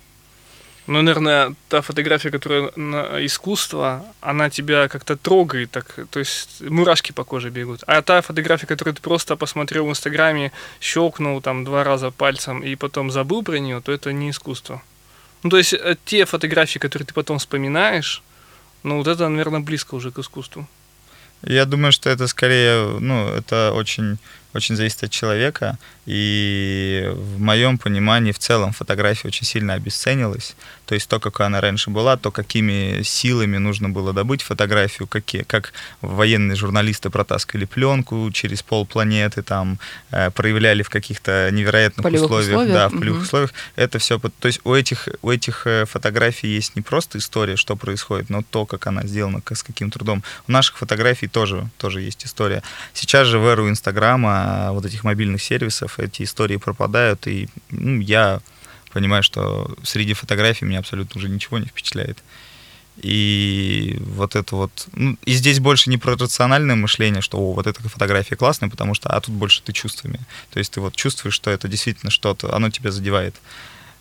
Ну, 0.88 1.02
наверное, 1.02 1.54
та 1.68 1.82
фотография, 1.82 2.30
которая 2.30 2.70
на 2.74 3.24
искусство, 3.26 4.06
она 4.22 4.48
тебя 4.48 4.88
как-то 4.88 5.18
трогает, 5.18 5.70
так, 5.70 5.98
то 6.10 6.18
есть 6.18 6.62
мурашки 6.62 7.12
по 7.12 7.24
коже 7.24 7.50
бегут. 7.50 7.84
А 7.86 8.00
та 8.00 8.22
фотография, 8.22 8.66
которую 8.66 8.94
ты 8.94 9.02
просто 9.02 9.36
посмотрел 9.36 9.84
в 9.84 9.90
Инстаграме, 9.90 10.50
щелкнул 10.80 11.42
там 11.42 11.64
два 11.64 11.84
раза 11.84 12.10
пальцем 12.10 12.60
и 12.60 12.74
потом 12.74 13.10
забыл 13.10 13.42
про 13.42 13.58
нее, 13.58 13.82
то 13.82 13.92
это 13.92 14.14
не 14.14 14.30
искусство. 14.30 14.82
Ну, 15.42 15.50
то 15.50 15.58
есть 15.58 15.74
э, 15.74 15.96
те 16.06 16.24
фотографии, 16.24 16.78
которые 16.78 17.06
ты 17.06 17.12
потом 17.12 17.38
вспоминаешь, 17.38 18.22
ну, 18.82 18.96
вот 18.96 19.08
это, 19.08 19.28
наверное, 19.28 19.60
близко 19.60 19.94
уже 19.94 20.10
к 20.10 20.18
искусству. 20.18 20.66
Я 21.42 21.64
думаю, 21.64 21.92
что 21.92 22.10
это 22.10 22.26
скорее, 22.26 22.98
ну, 23.00 23.28
это 23.28 23.72
очень, 23.72 24.18
очень 24.54 24.76
зависит 24.76 25.04
от 25.04 25.10
человека. 25.10 25.78
И 26.06 27.06
в 27.12 27.38
моем 27.38 27.76
понимании 27.76 28.32
в 28.32 28.38
целом 28.38 28.72
фотография 28.72 29.28
очень 29.28 29.44
сильно 29.46 29.74
обесценилась. 29.74 30.56
То 30.86 30.94
есть 30.94 31.06
то, 31.06 31.20
какой 31.20 31.44
она 31.46 31.60
раньше 31.60 31.90
была, 31.90 32.16
то, 32.16 32.30
какими 32.30 33.02
силами 33.02 33.58
нужно 33.58 33.90
было 33.90 34.14
добыть 34.14 34.40
фотографию, 34.40 35.06
какие, 35.06 35.42
как 35.42 35.74
военные 36.00 36.56
журналисты 36.56 37.10
протаскивали 37.10 37.66
пленку 37.66 38.30
через 38.32 38.62
полпланеты, 38.62 39.42
там, 39.42 39.78
э, 40.10 40.30
проявляли 40.30 40.82
в 40.82 40.88
каких-то 40.88 41.50
невероятных 41.52 42.04
Полевых 42.04 42.24
условиях. 42.24 42.48
условиях, 42.52 42.74
Да, 42.74 42.88
в 42.88 42.92
полевых 42.98 43.18
мгм. 43.18 43.22
условиях. 43.24 43.52
Это 43.76 43.98
все, 43.98 44.18
то 44.18 44.46
есть 44.48 44.60
у 44.64 44.72
этих, 44.72 45.08
у 45.20 45.30
этих 45.30 45.66
э, 45.66 45.84
фотографий 45.84 46.48
есть 46.48 46.74
не 46.74 46.80
просто 46.80 47.18
история, 47.18 47.56
что 47.56 47.76
происходит, 47.76 48.30
но 48.30 48.42
то, 48.50 48.64
как 48.64 48.86
она 48.86 49.02
сделана, 49.06 49.42
как- 49.42 49.58
с 49.58 49.62
каким 49.62 49.90
трудом. 49.90 50.22
У 50.48 50.52
наших 50.52 50.78
фотографий 50.78 51.28
тоже, 51.28 51.68
тоже 51.76 52.00
есть 52.00 52.24
история. 52.24 52.62
Сейчас 52.94 53.26
же 53.26 53.38
в 53.38 53.46
эру 53.46 53.68
Инстаграма, 53.68 54.37
вот 54.72 54.84
этих 54.84 55.04
мобильных 55.04 55.42
сервисов, 55.42 55.98
эти 55.98 56.22
истории 56.22 56.56
пропадают, 56.56 57.26
и 57.26 57.48
ну, 57.70 58.00
я 58.00 58.40
понимаю, 58.92 59.22
что 59.22 59.74
среди 59.82 60.14
фотографий 60.14 60.64
меня 60.64 60.78
абсолютно 60.78 61.18
уже 61.18 61.28
ничего 61.28 61.58
не 61.58 61.66
впечатляет. 61.66 62.18
И 62.96 63.96
вот 64.00 64.34
это 64.34 64.56
вот... 64.56 64.88
Ну, 64.92 65.16
и 65.24 65.32
здесь 65.32 65.60
больше 65.60 65.88
не 65.88 65.98
про 65.98 66.16
рациональное 66.16 66.74
мышление, 66.74 67.22
что 67.22 67.38
О, 67.38 67.52
вот 67.52 67.66
эта 67.66 67.80
фотография 67.88 68.34
классная, 68.34 68.68
потому 68.68 68.94
что... 68.94 69.08
А 69.08 69.20
тут 69.20 69.34
больше 69.34 69.62
ты 69.62 69.72
чувствами. 69.72 70.18
То 70.50 70.58
есть 70.58 70.72
ты 70.72 70.80
вот 70.80 70.96
чувствуешь, 70.96 71.34
что 71.34 71.50
это 71.50 71.68
действительно 71.68 72.10
что-то, 72.10 72.54
оно 72.54 72.70
тебя 72.70 72.90
задевает. 72.90 73.36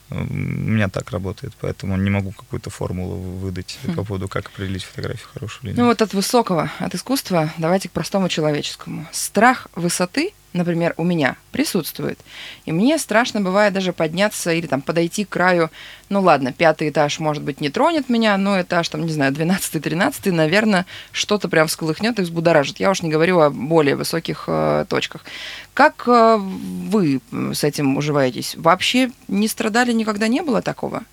У 0.09 0.15
меня 0.15 0.87
так 0.87 1.11
работает, 1.11 1.53
поэтому 1.59 1.97
не 1.97 2.09
могу 2.09 2.31
какую-то 2.31 2.69
формулу 2.69 3.15
выдать 3.15 3.77
Хм. 3.83 3.95
по 3.95 4.03
поводу, 4.03 4.27
как 4.27 4.47
определить 4.47 4.83
фотографию 4.83 5.27
хорошую 5.33 5.63
или 5.63 5.69
нет. 5.71 5.77
Ну 5.79 5.85
вот 5.85 6.01
от 6.01 6.13
высокого, 6.13 6.71
от 6.79 6.95
искусства, 6.95 7.53
давайте 7.57 7.89
к 7.89 7.91
простому 7.91 8.29
человеческому. 8.29 9.05
Страх 9.11 9.67
высоты, 9.75 10.31
например, 10.57 10.93
у 10.97 11.03
меня 11.03 11.37
присутствует. 11.51 12.19
И 12.65 12.71
мне 12.71 12.97
страшно 12.97 13.41
бывает 13.41 13.73
даже 13.73 13.93
подняться 13.93 14.51
или 14.51 14.67
там 14.67 14.81
подойти 14.81 15.23
к 15.23 15.29
краю, 15.29 15.69
ну 16.09 16.21
ладно, 16.21 16.51
пятый 16.51 16.89
этаж, 16.89 17.19
может 17.19 17.43
быть, 17.43 17.61
не 17.61 17.69
тронет 17.69 18.09
меня, 18.09 18.37
но 18.37 18.61
этаж, 18.61 18.89
там, 18.89 19.05
не 19.05 19.11
знаю, 19.11 19.33
12-13, 19.33 20.31
наверное, 20.31 20.85
что-то 21.11 21.49
прям 21.49 21.67
всколыхнет 21.67 22.19
и 22.19 22.21
взбудоражит. 22.21 22.79
Я 22.79 22.91
уж 22.91 23.01
не 23.01 23.09
говорю 23.09 23.39
о 23.39 23.49
более 23.49 23.95
высоких 23.95 24.45
э, 24.47 24.85
точках. 24.89 25.23
Как 25.73 26.03
э, 26.07 26.37
вы 26.37 27.21
с 27.31 27.63
этим 27.63 27.97
уживаетесь? 27.97 28.55
Вообще 28.55 29.11
не 29.27 29.47
страдали, 29.47 29.91
никогда 29.91 30.27
не 30.27 30.41
было 30.41 30.61
такого? 30.61 31.03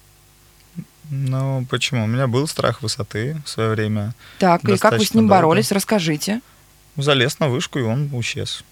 Ну, 1.10 1.66
почему? 1.70 2.04
У 2.04 2.06
меня 2.06 2.26
был 2.26 2.46
страх 2.46 2.82
высоты 2.82 3.36
в 3.44 3.48
свое 3.48 3.70
время. 3.70 4.14
Так, 4.38 4.64
и 4.64 4.76
как 4.78 4.98
вы 4.98 5.04
с 5.04 5.14
ним 5.14 5.28
долго. 5.28 5.42
боролись? 5.42 5.70
Расскажите. 5.70 6.40
Залез 6.96 7.38
на 7.40 7.48
вышку, 7.48 7.78
и 7.78 7.82
он 7.82 8.08
исчез. 8.20 8.64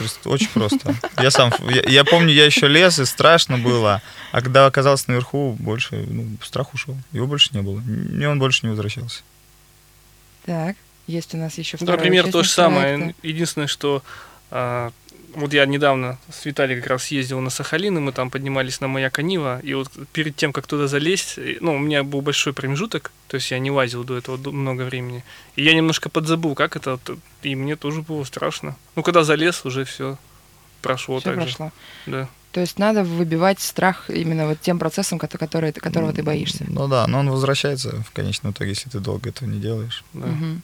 Просто 0.00 0.30
очень 0.30 0.48
просто. 0.48 0.94
Я 1.18 1.30
сам, 1.30 1.52
я, 1.68 1.82
я 1.86 2.04
помню, 2.04 2.32
я 2.32 2.46
еще 2.46 2.68
лез, 2.68 2.98
и 2.98 3.04
страшно 3.04 3.58
было. 3.58 4.00
А 4.32 4.40
когда 4.40 4.64
оказался 4.64 5.04
наверху, 5.08 5.54
больше, 5.58 6.06
ну, 6.08 6.26
страх 6.42 6.72
ушел. 6.72 6.96
Его 7.12 7.26
больше 7.26 7.50
не 7.52 7.60
было. 7.60 7.82
И 7.82 8.24
он 8.24 8.38
больше 8.38 8.60
не 8.64 8.70
возвращался. 8.70 9.22
Так, 10.46 10.76
есть 11.06 11.34
у 11.34 11.36
нас 11.36 11.58
еще 11.58 11.76
Ну, 11.78 11.84
второй 11.84 11.98
Например, 11.98 12.32
то 12.32 12.42
же 12.42 12.48
самое. 12.48 12.96
проекта. 12.96 13.26
Единственное, 13.26 13.68
что 13.68 14.02
вот 14.50 15.52
я 15.52 15.64
недавно 15.66 16.18
с 16.28 16.44
Виталием 16.44 16.80
как 16.80 16.90
раз 16.90 17.06
ездил 17.08 17.40
на 17.40 17.50
Сахалин, 17.50 17.96
и 17.98 18.00
мы 18.00 18.12
там 18.12 18.30
поднимались 18.30 18.80
на 18.80 18.88
маяк 18.88 19.18
Анива, 19.20 19.60
и 19.62 19.74
вот 19.74 19.88
перед 20.12 20.34
тем, 20.34 20.52
как 20.52 20.66
туда 20.66 20.88
залезть, 20.88 21.38
ну, 21.60 21.76
у 21.76 21.78
меня 21.78 22.02
был 22.02 22.20
большой 22.20 22.52
промежуток, 22.52 23.12
то 23.28 23.36
есть 23.36 23.50
я 23.52 23.58
не 23.60 23.70
лазил 23.70 24.02
до 24.04 24.16
этого 24.18 24.36
много 24.50 24.82
времени, 24.82 25.22
и 25.54 25.62
я 25.62 25.72
немножко 25.74 26.08
подзабыл, 26.08 26.54
как 26.56 26.74
это, 26.76 26.98
и 27.42 27.54
мне 27.54 27.76
тоже 27.76 28.02
было 28.02 28.24
страшно. 28.24 28.76
Ну, 28.96 29.02
когда 29.04 29.22
залез, 29.22 29.64
уже 29.64 29.84
все 29.84 30.18
прошло 30.82 31.20
Всё 31.20 31.30
так 31.30 31.34
же. 31.34 31.40
прошло. 31.46 31.72
Да. 32.06 32.28
То 32.52 32.60
есть 32.60 32.80
надо 32.80 33.04
выбивать 33.04 33.60
страх 33.60 34.10
именно 34.10 34.48
вот 34.48 34.60
тем 34.60 34.80
процессом, 34.80 35.18
кото- 35.20 35.38
который, 35.38 35.72
которого 35.72 36.12
ты 36.12 36.24
боишься. 36.24 36.64
Ну 36.68 36.88
да, 36.88 37.06
но 37.06 37.20
он 37.20 37.30
возвращается 37.30 38.02
в 38.02 38.10
конечном 38.10 38.50
итоге, 38.50 38.70
если 38.70 38.90
ты 38.90 38.98
долго 38.98 39.28
этого 39.28 39.48
не 39.48 39.60
делаешь. 39.60 40.02
да. 40.12 40.26
Мгм. 40.26 40.62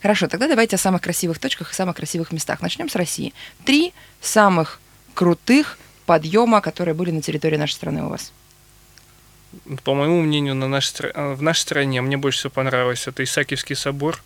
Хорошо, 0.00 0.28
тогда 0.28 0.48
давайте 0.48 0.76
о 0.76 0.78
самых 0.78 1.02
красивых 1.02 1.38
точках 1.38 1.72
и 1.72 1.74
самых 1.74 1.96
красивых 1.96 2.32
местах. 2.32 2.60
Начнем 2.60 2.88
с 2.88 2.96
России. 2.96 3.32
Три 3.64 3.92
самых 4.20 4.80
крутых 5.14 5.78
подъема, 6.06 6.60
которые 6.60 6.94
были 6.94 7.10
на 7.10 7.22
территории 7.22 7.56
нашей 7.56 7.74
страны 7.74 8.04
у 8.04 8.08
вас. 8.08 8.32
По 9.84 9.94
моему 9.94 10.20
мнению, 10.22 10.54
на 10.54 10.68
нашей, 10.68 11.10
а, 11.10 11.34
в 11.34 11.42
нашей 11.42 11.60
стране 11.60 12.00
мне 12.02 12.16
больше 12.16 12.38
всего 12.38 12.50
понравилось 12.50 13.06
это 13.06 13.24
Исаакиевский 13.24 13.76
собор, 13.76 14.22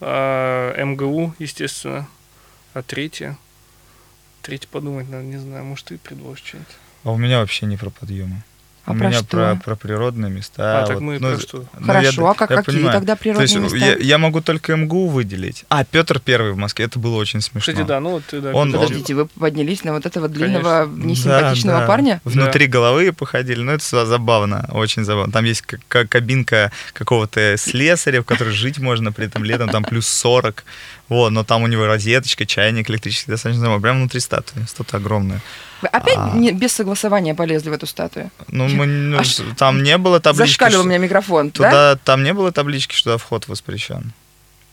а, 0.00 0.74
МГУ, 0.82 1.34
естественно, 1.38 2.06
а 2.74 2.82
третье, 2.82 3.36
третье 4.42 4.68
подумать 4.68 5.08
надо, 5.08 5.24
не 5.24 5.38
знаю, 5.38 5.64
может 5.64 5.86
ты 5.86 5.98
предложишь 5.98 6.44
что-нибудь. 6.46 6.74
А 7.04 7.10
у 7.12 7.16
меня 7.16 7.40
вообще 7.40 7.66
не 7.66 7.76
про 7.76 7.90
подъемы. 7.90 8.42
А 8.88 8.92
у 8.92 8.96
про 8.96 9.08
меня 9.08 9.18
что? 9.18 9.26
про, 9.26 9.56
про 9.64 9.76
природные 9.76 10.30
места. 10.30 10.82
А, 10.82 10.86
так 10.86 10.94
вот, 10.96 11.02
мы 11.02 11.18
ну, 11.18 11.32
про 11.32 11.40
что? 11.40 11.64
ну, 11.78 11.86
Хорошо, 11.86 12.22
я- 12.22 12.30
а 12.30 12.34
как- 12.34 12.50
я 12.50 12.56
какие 12.56 12.74
понимаю. 12.76 12.98
тогда 12.98 13.16
природные 13.16 13.46
То 13.48 13.52
есть 13.60 13.72
места? 13.74 13.86
Я, 13.86 13.96
я 13.96 14.18
могу 14.18 14.40
только 14.40 14.76
МГУ 14.76 15.08
выделить. 15.08 15.64
А, 15.68 15.84
Петр 15.84 16.20
Первый 16.20 16.52
в 16.52 16.56
Москве, 16.56 16.86
это 16.86 16.98
было 16.98 17.16
очень 17.16 17.40
смешно. 17.40 17.72
Кстати, 17.72 17.86
да, 17.86 18.00
ну 18.00 18.10
вот 18.12 18.24
ты, 18.24 18.40
да, 18.40 18.52
Он- 18.52 18.72
подожди. 18.72 18.86
Подождите, 18.88 19.14
вы 19.14 19.26
поднялись 19.26 19.84
на 19.84 19.92
вот 19.92 20.06
этого 20.06 20.28
длинного, 20.28 20.84
Конечно. 20.86 21.06
несимпатичного 21.06 21.76
Да, 21.78 21.80
да. 21.82 21.86
парня? 21.86 22.20
Внутри 22.24 22.66
головы 22.66 23.12
походили. 23.12 23.60
Ну, 23.60 23.72
это 23.72 23.84
за- 23.84 24.06
забавно, 24.06 24.68
очень 24.72 25.04
забавно. 25.04 25.32
Там 25.32 25.44
есть 25.44 25.62
кабинка 25.88 26.72
какого-то 26.92 27.56
слесаря, 27.58 28.22
в 28.22 28.24
которой 28.24 28.50
жить 28.52 28.78
можно 28.78 29.12
при 29.12 29.26
этом 29.26 29.44
летом, 29.44 29.68
там 29.68 29.84
плюс 29.84 30.06
40. 30.08 30.64
Вот, 31.08 31.30
но 31.30 31.42
там 31.44 31.62
у 31.62 31.66
него 31.66 31.86
розеточка, 31.86 32.44
чайник 32.46 32.90
электрический, 32.90 33.30
достаточно 33.30 33.60
забавно. 33.62 33.80
Прямо 33.82 34.00
внутри 34.00 34.20
статуи. 34.20 34.62
Статуя 34.66 35.00
огромная. 35.00 35.40
Вы 35.82 35.88
опять 35.88 36.16
А. 36.18 36.30
не- 36.36 36.52
без 36.52 36.72
согласования 36.72 37.34
полезли 37.34 37.70
в 37.70 37.72
эту 37.72 37.86
статую? 37.86 38.30
Ну, 38.48 38.68
мы, 38.68 38.86
ну, 38.86 39.18
Аж 39.18 39.40
там 39.56 39.82
не 39.82 39.96
было 39.98 40.18
таблички. 40.20 40.48
Зашкалил 40.48 40.80
у 40.80 40.82
что- 40.82 40.88
меня 40.88 40.98
микрофон, 40.98 41.48
да? 41.48 41.52
Туда, 41.52 41.96
там 42.04 42.22
не 42.24 42.32
было 42.34 42.50
таблички, 42.52 42.94
что 42.94 43.16
вход 43.18 43.46
воспрещен. 43.48 44.12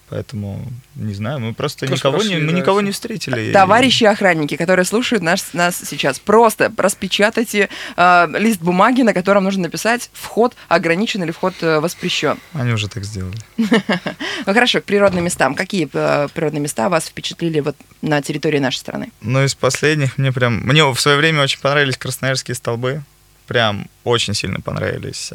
Поэтому, 0.09 0.61
не 0.95 1.15
знаю, 1.15 1.39
мы 1.39 1.53
просто, 1.55 1.87
Просто 1.87 2.09
никого, 2.09 2.23
не, 2.23 2.37
мы 2.37 2.51
никого 2.51 2.81
не 2.81 2.91
встретили. 2.91 3.51
Товарищи 3.51 4.03
охранники, 4.03 4.55
которые 4.55 4.85
слушают 4.85 5.23
нас, 5.23 5.53
нас 5.53 5.81
сейчас, 5.83 6.19
просто 6.19 6.71
распечатайте 6.77 7.69
э, 7.97 8.27
лист 8.37 8.61
бумаги, 8.61 9.01
на 9.01 9.13
котором 9.13 9.45
нужно 9.45 9.63
написать 9.63 10.11
вход 10.13 10.55
ограничен 10.67 11.23
или 11.23 11.31
вход 11.31 11.55
э, 11.61 11.79
воспрещен. 11.79 12.37
Они 12.53 12.71
уже 12.73 12.87
так 12.87 13.03
сделали. 13.03 13.37
Ну 13.57 14.53
хорошо, 14.53 14.81
к 14.81 14.83
природным 14.83 15.23
местам. 15.23 15.55
Какие 15.55 15.89
э, 15.91 16.27
природные 16.33 16.61
места 16.61 16.87
вас 16.89 17.05
впечатлили 17.05 17.61
вот 17.61 17.75
на 18.03 18.21
территории 18.21 18.59
нашей 18.59 18.77
страны? 18.77 19.11
Но 19.21 19.43
из 19.43 19.55
последних 19.55 20.19
мне 20.19 20.31
прям... 20.31 20.59
Мне 20.59 20.83
в 20.83 20.99
свое 20.99 21.17
время 21.17 21.41
очень 21.41 21.59
понравились 21.59 21.97
красноярские 21.97 22.53
столбы. 22.53 23.01
Прям 23.47 23.87
очень 24.03 24.35
сильно 24.35 24.59
понравились. 24.59 25.31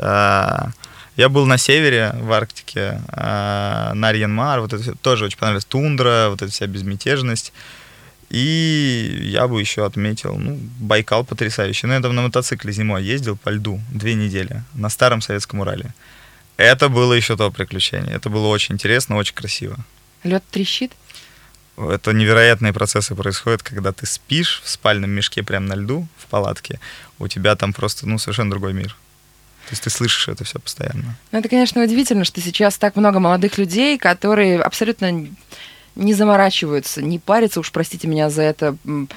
Я 1.16 1.28
был 1.28 1.46
на 1.46 1.58
севере, 1.58 2.14
в 2.14 2.32
Арктике, 2.32 3.00
а, 3.08 3.92
Нарьян-Мар, 3.94 4.60
вот 4.60 4.72
это 4.72 4.94
тоже 4.94 5.24
очень 5.26 5.38
понравилось. 5.38 5.64
Тундра, 5.64 6.28
вот 6.30 6.42
эта 6.42 6.50
вся 6.50 6.66
безмятежность. 6.66 7.52
И 8.30 9.18
я 9.22 9.48
бы 9.48 9.60
еще 9.60 9.84
отметил, 9.84 10.36
ну, 10.36 10.56
Байкал 10.78 11.24
потрясающий. 11.24 11.88
Ну, 11.88 11.94
я 11.94 12.00
там 12.00 12.14
на 12.14 12.22
мотоцикле 12.22 12.72
зимой 12.72 13.02
ездил 13.02 13.36
по 13.36 13.48
льду 13.48 13.80
две 13.90 14.14
недели 14.14 14.62
на 14.74 14.88
старом 14.88 15.20
советском 15.20 15.60
Урале. 15.60 15.92
Это 16.56 16.88
было 16.88 17.12
еще 17.12 17.36
то 17.36 17.50
приключение. 17.50 18.14
Это 18.14 18.30
было 18.30 18.46
очень 18.46 18.76
интересно, 18.76 19.16
очень 19.16 19.34
красиво. 19.34 19.76
Лед 20.22 20.44
трещит? 20.50 20.92
Это 21.76 22.12
невероятные 22.12 22.72
процессы 22.72 23.14
происходят, 23.14 23.62
когда 23.62 23.92
ты 23.92 24.06
спишь 24.06 24.60
в 24.64 24.68
спальном 24.68 25.10
мешке 25.10 25.42
прямо 25.42 25.66
на 25.66 25.74
льду 25.74 26.06
в 26.18 26.26
палатке. 26.26 26.78
У 27.18 27.26
тебя 27.26 27.56
там 27.56 27.72
просто, 27.72 28.06
ну, 28.06 28.18
совершенно 28.18 28.50
другой 28.50 28.74
мир. 28.74 28.96
То 29.70 29.74
есть 29.74 29.84
ты 29.84 29.90
слышишь 29.90 30.26
это 30.26 30.42
все 30.42 30.58
постоянно. 30.58 31.16
Ну, 31.30 31.38
это, 31.38 31.48
конечно, 31.48 31.80
удивительно, 31.80 32.24
что 32.24 32.40
сейчас 32.40 32.76
так 32.76 32.96
много 32.96 33.20
молодых 33.20 33.56
людей, 33.56 33.98
которые 33.98 34.60
абсолютно 34.60 35.28
не 36.00 36.14
заморачиваются, 36.14 37.02
не 37.02 37.18
парятся, 37.18 37.60
уж 37.60 37.70
простите 37.70 38.08
меня 38.08 38.30
за 38.30 38.42
это 38.42 38.74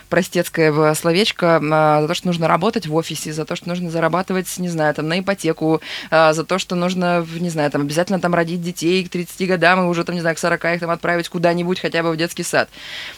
простецкое 0.09 0.93
словечко, 0.95 1.61
а, 1.71 2.01
за 2.01 2.07
то, 2.09 2.13
что 2.13 2.27
нужно 2.27 2.49
работать 2.49 2.87
в 2.87 2.95
офисе, 2.95 3.31
за 3.31 3.45
то, 3.45 3.55
что 3.55 3.69
нужно 3.69 3.89
зарабатывать, 3.89 4.57
не 4.57 4.67
знаю, 4.67 4.93
там, 4.93 5.07
на 5.07 5.19
ипотеку, 5.21 5.81
а, 6.11 6.33
за 6.33 6.43
то, 6.43 6.59
что 6.59 6.75
нужно, 6.75 7.25
не 7.39 7.49
знаю, 7.49 7.71
там, 7.71 7.83
обязательно 7.83 8.19
там 8.19 8.35
родить 8.35 8.61
детей 8.61 9.05
к 9.05 9.09
30 9.09 9.47
годам 9.47 9.81
и 9.81 9.87
уже, 9.87 10.03
там, 10.03 10.13
не 10.13 10.21
знаю, 10.21 10.35
к 10.35 10.39
40 10.39 10.65
их 10.65 10.79
там 10.81 10.89
отправить 10.89 11.29
куда-нибудь, 11.29 11.79
хотя 11.79 12.03
бы 12.03 12.11
в 12.11 12.17
детский 12.17 12.43
сад. 12.43 12.69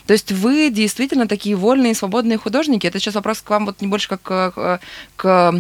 То 0.06 0.14
есть 0.14 0.32
вы 0.32 0.70
действительно 0.70 1.28
такие 1.28 1.56
вольные, 1.56 1.96
свободные 1.96 2.38
художники. 2.38 2.86
Это 2.86 3.00
сейчас 3.00 3.16
вопрос 3.16 3.42
к 3.42 3.50
вам 3.50 3.66
вот 3.66 3.82
не 3.82 3.88
больше 3.88 4.08
как 4.08 4.22
к, 4.22 4.80
к, 5.16 5.56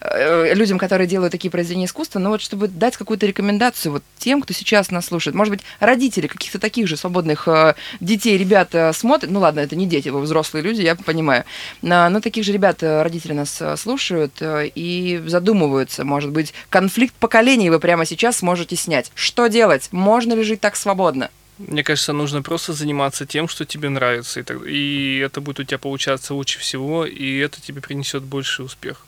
э, 0.00 0.54
людям, 0.54 0.78
которые 0.78 1.08
делают 1.08 1.32
такие 1.32 1.50
произведения 1.50 1.86
искусства, 1.86 2.20
но 2.20 2.30
вот 2.30 2.40
чтобы 2.40 2.68
дать 2.68 2.96
какую-то 2.96 3.26
рекомендацию 3.26 3.90
вот 3.90 4.04
тем, 4.18 4.42
кто 4.42 4.54
сейчас 4.54 4.92
нас 4.92 5.06
слушает. 5.06 5.34
Может 5.34 5.50
быть, 5.54 5.60
родители 5.80 6.28
каких-то 6.28 6.60
таких 6.60 6.86
же 6.86 6.96
свободных 6.96 7.47
э, 7.48 7.74
детей, 8.00 8.36
ребят 8.36 8.74
смотрят. 8.94 9.30
Ну 9.30 9.40
ладно, 9.40 9.60
это 9.60 9.76
не 9.76 9.86
дети, 9.86 10.08
вы 10.08 10.20
взрослые 10.20 10.62
люди, 10.62 10.82
я 10.82 10.94
понимаю. 10.94 11.44
Но, 11.82 12.08
но 12.08 12.20
таких 12.20 12.44
же 12.44 12.52
ребят 12.52 12.82
э, 12.82 13.02
родители 13.02 13.32
нас 13.32 13.60
э, 13.60 13.76
слушают 13.76 14.34
и 14.40 15.22
задумываются. 15.26 16.04
Может 16.04 16.30
быть, 16.30 16.54
конфликт 16.70 17.14
поколений 17.14 17.70
вы 17.70 17.80
прямо 17.80 18.04
сейчас 18.04 18.38
сможете 18.38 18.76
снять. 18.76 19.10
Что 19.14 19.48
делать? 19.48 19.88
Можно 19.92 20.34
ли 20.34 20.42
жить 20.42 20.60
так 20.60 20.76
свободно? 20.76 21.30
Мне 21.58 21.82
кажется, 21.82 22.12
нужно 22.12 22.42
просто 22.42 22.72
заниматься 22.72 23.26
тем, 23.26 23.48
что 23.48 23.64
тебе 23.64 23.88
нравится, 23.88 24.40
и, 24.40 24.44
и 24.70 25.18
это 25.18 25.40
будет 25.40 25.58
у 25.58 25.64
тебя 25.64 25.78
получаться 25.78 26.32
лучше 26.34 26.60
всего, 26.60 27.04
и 27.04 27.38
это 27.38 27.60
тебе 27.60 27.80
принесет 27.80 28.22
больший 28.22 28.64
успех. 28.64 29.04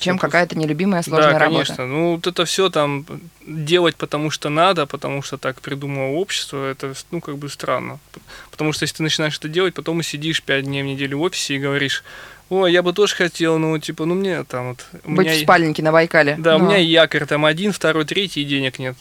Чем 0.00 0.18
какая-то 0.18 0.58
нелюбимая 0.58 1.02
сложная 1.02 1.32
да, 1.32 1.38
работа. 1.38 1.64
конечно. 1.66 1.86
Ну, 1.86 2.14
вот 2.16 2.26
это 2.26 2.44
все 2.44 2.68
там 2.68 3.06
делать, 3.46 3.96
потому 3.96 4.30
что 4.30 4.48
надо, 4.48 4.86
потому 4.86 5.22
что 5.22 5.38
так 5.38 5.60
придумало 5.60 6.16
общество, 6.16 6.70
это, 6.70 6.94
ну, 7.10 7.20
как 7.20 7.38
бы 7.38 7.48
странно. 7.48 7.98
Потому 8.50 8.72
что 8.72 8.84
если 8.84 8.96
ты 8.96 9.02
начинаешь 9.02 9.36
это 9.38 9.48
делать, 9.48 9.74
потом 9.74 10.00
и 10.00 10.02
сидишь 10.02 10.42
пять 10.42 10.64
дней 10.64 10.82
в 10.82 10.86
неделю 10.86 11.18
в 11.18 11.22
офисе 11.22 11.54
и 11.54 11.58
говоришь, 11.58 12.02
о, 12.50 12.66
я 12.66 12.82
бы 12.82 12.92
тоже 12.92 13.14
хотел, 13.14 13.58
ну, 13.58 13.78
типа, 13.78 14.04
ну, 14.04 14.14
мне 14.14 14.44
там 14.44 14.70
вот... 14.70 14.84
у 15.04 15.12
Быть 15.12 15.26
меня 15.26 15.36
в 15.38 15.42
спальнике 15.42 15.82
на 15.82 15.92
Байкале. 15.92 16.36
Да, 16.38 16.56
у 16.56 16.58
Ну. 16.58 16.66
меня 16.66 16.78
якорь 16.78 17.26
там 17.26 17.44
один, 17.44 17.72
второй, 17.72 18.04
третий, 18.04 18.42
и 18.42 18.44
денег 18.44 18.78
нет. 18.78 18.96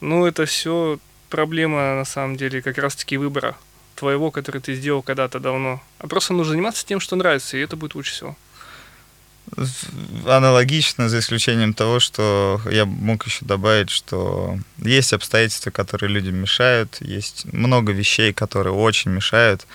Ну, 0.00 0.26
это 0.26 0.44
все 0.46 0.98
проблема, 1.30 1.94
на 1.94 2.04
самом 2.04 2.36
деле, 2.36 2.60
как 2.60 2.76
раз-таки 2.78 3.16
выбора 3.16 3.56
твоего, 3.94 4.30
который 4.30 4.60
ты 4.60 4.74
сделал 4.74 5.00
когда-то 5.02 5.38
давно. 5.38 5.80
А 5.98 6.06
просто 6.08 6.32
нужно 6.34 6.52
заниматься 6.52 6.84
тем, 6.84 6.98
что 7.00 7.16
нравится, 7.16 7.56
и 7.56 7.60
это 7.60 7.76
будет 7.76 7.94
лучше 7.94 8.12
всего. 8.12 8.36
Аналогично, 10.26 11.08
за 11.08 11.18
исключением 11.18 11.74
того, 11.74 12.00
что 12.00 12.60
я 12.70 12.86
мог 12.86 13.26
еще 13.26 13.44
добавить, 13.44 13.90
что 13.90 14.58
есть 14.78 15.12
обстоятельства, 15.12 15.70
которые 15.70 16.10
людям 16.10 16.36
мешают, 16.36 16.98
есть 17.00 17.44
много 17.52 17.92
вещей, 17.92 18.32
которые 18.32 18.72
очень 18.72 19.10
мешают. 19.10 19.66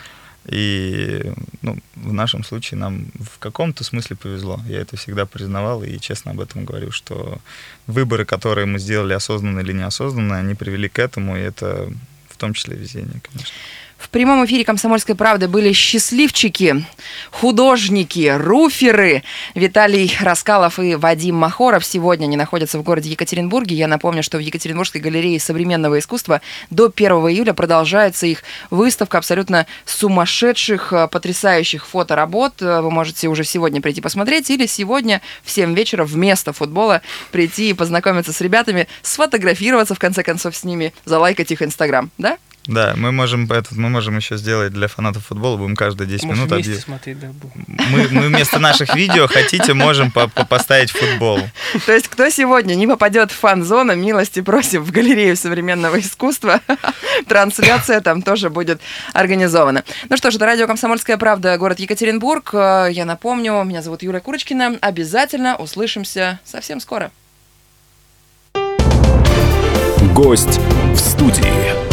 И 0.48 1.34
ну, 1.62 1.78
в 1.96 2.14
нашем 2.14 2.44
случае 2.44 2.80
нам 2.80 3.08
в 3.20 3.38
каком-то 3.38 3.84
смысле 3.84 4.16
повезло. 4.16 4.62
Я 4.68 4.80
это 4.80 4.96
всегда 4.96 5.26
признавал 5.26 5.84
и 5.84 6.00
честно 6.00 6.32
об 6.32 6.40
этом 6.40 6.64
говорю, 6.64 6.92
что 6.92 7.40
выборы, 7.86 8.24
которые 8.24 8.66
мы 8.66 8.80
сделали, 8.80 9.14
осознанно 9.14 9.60
или 9.60 9.74
неосознанно, 9.74 10.38
они 10.38 10.56
привели 10.56 10.88
к 10.88 11.00
этому, 11.00 11.38
и 11.38 11.42
это 11.42 11.92
в 12.30 12.38
том 12.38 12.54
числе 12.54 12.78
везение, 12.78 13.22
конечно. 13.22 13.54
В 13.98 14.10
прямом 14.10 14.46
эфире 14.46 14.64
«Комсомольской 14.64 15.16
правды» 15.16 15.48
были 15.48 15.74
счастливчики, 15.74 16.86
художники, 17.32 18.32
руферы. 18.38 19.24
Виталий 19.56 20.16
Раскалов 20.22 20.78
и 20.78 20.94
Вадим 20.94 21.36
Махоров 21.36 21.84
сегодня 21.84 22.26
они 22.26 22.38
находятся 22.38 22.78
в 22.78 22.84
городе 22.84 23.10
Екатеринбурге. 23.10 23.76
Я 23.76 23.88
напомню, 23.88 24.22
что 24.22 24.38
в 24.38 24.42
Екатеринбургской 24.42 25.02
галерее 25.02 25.40
современного 25.40 25.98
искусства 25.98 26.42
до 26.70 26.94
1 26.96 27.12
июля 27.12 27.54
продолжается 27.54 28.28
их 28.28 28.44
выставка 28.70 29.18
абсолютно 29.18 29.66
сумасшедших, 29.86 30.94
э, 30.94 31.08
потрясающих 31.08 31.88
фоторабот. 31.88 32.62
Э, 32.62 32.82
вы 32.82 32.92
можете 32.92 33.28
уже 33.30 33.44
сегодня 33.44 33.82
прийти 33.82 34.02
посмотреть 34.02 34.52
или 34.52 34.68
сегодня 34.68 35.22
в 35.44 35.50
7 35.50 35.74
вечера 35.74 36.06
вместо 36.06 36.54
футбола 36.54 37.02
прийти 37.32 37.72
и 37.72 37.74
познакомиться 37.74 38.32
с 38.32 38.42
ребятами, 38.42 38.88
сфотографироваться 39.02 39.96
в 39.96 40.00
конце 40.00 40.22
концов 40.22 40.56
с 40.56 40.64
ними, 40.64 40.94
залайкать 41.04 41.52
их 41.52 41.64
Инстаграм, 41.64 42.12
да? 42.20 42.38
Да, 42.68 42.94
мы 42.98 43.12
можем 43.14 43.46
этот, 43.50 43.72
мы 43.72 43.88
можем 43.90 44.18
еще 44.18 44.36
сделать 44.38 44.74
для 44.74 44.88
фанатов 44.90 45.26
футбола, 45.26 45.56
будем 45.58 45.76
каждые 45.76 46.08
10 46.08 46.26
Может, 46.26 46.38
минут 46.46 46.54
вместе 46.54 46.74
объ- 46.74 46.84
смотреть, 46.84 47.20
да, 47.20 47.28
будем. 47.28 47.66
мы, 47.92 48.08
мы 48.12 48.28
вместо 48.28 48.60
наших 48.60 48.94
видео 48.94 49.28
хотите, 49.28 49.74
можем 49.74 50.12
по- 50.12 50.28
по- 50.28 50.46
поставить 50.46 50.92
футбол. 50.92 51.40
То 51.86 51.94
есть, 51.94 52.08
кто 52.10 52.30
сегодня 52.30 52.76
не 52.76 52.86
попадет 52.86 53.32
в 53.32 53.36
фан-зону, 53.36 53.96
милости 53.96 54.42
просим 54.42 54.84
в 54.84 54.92
галерею 54.92 55.38
современного 55.38 56.00
искусства. 56.00 56.60
Трансляция 57.28 58.02
там 58.02 58.22
тоже 58.22 58.50
будет 58.50 58.82
организована. 59.14 59.84
Ну 60.10 60.18
что 60.18 60.30
ж, 60.30 60.36
это 60.36 60.46
радио 60.46 60.68
«Комсомольская 60.68 61.18
правда», 61.18 61.58
город 61.58 61.80
Екатеринбург. 61.80 62.50
Э, 62.54 62.90
Я 62.92 63.06
напомню, 63.06 63.64
меня 63.64 63.82
зовут 63.82 64.04
Юлия 64.04 64.20
Курочкина. 64.20 64.78
Обязательно 64.82 65.56
услышимся 65.56 66.40
совсем 66.44 66.80
скоро. 66.82 67.12
Гость 70.14 70.60
в 70.94 70.98
студии. 70.98 71.87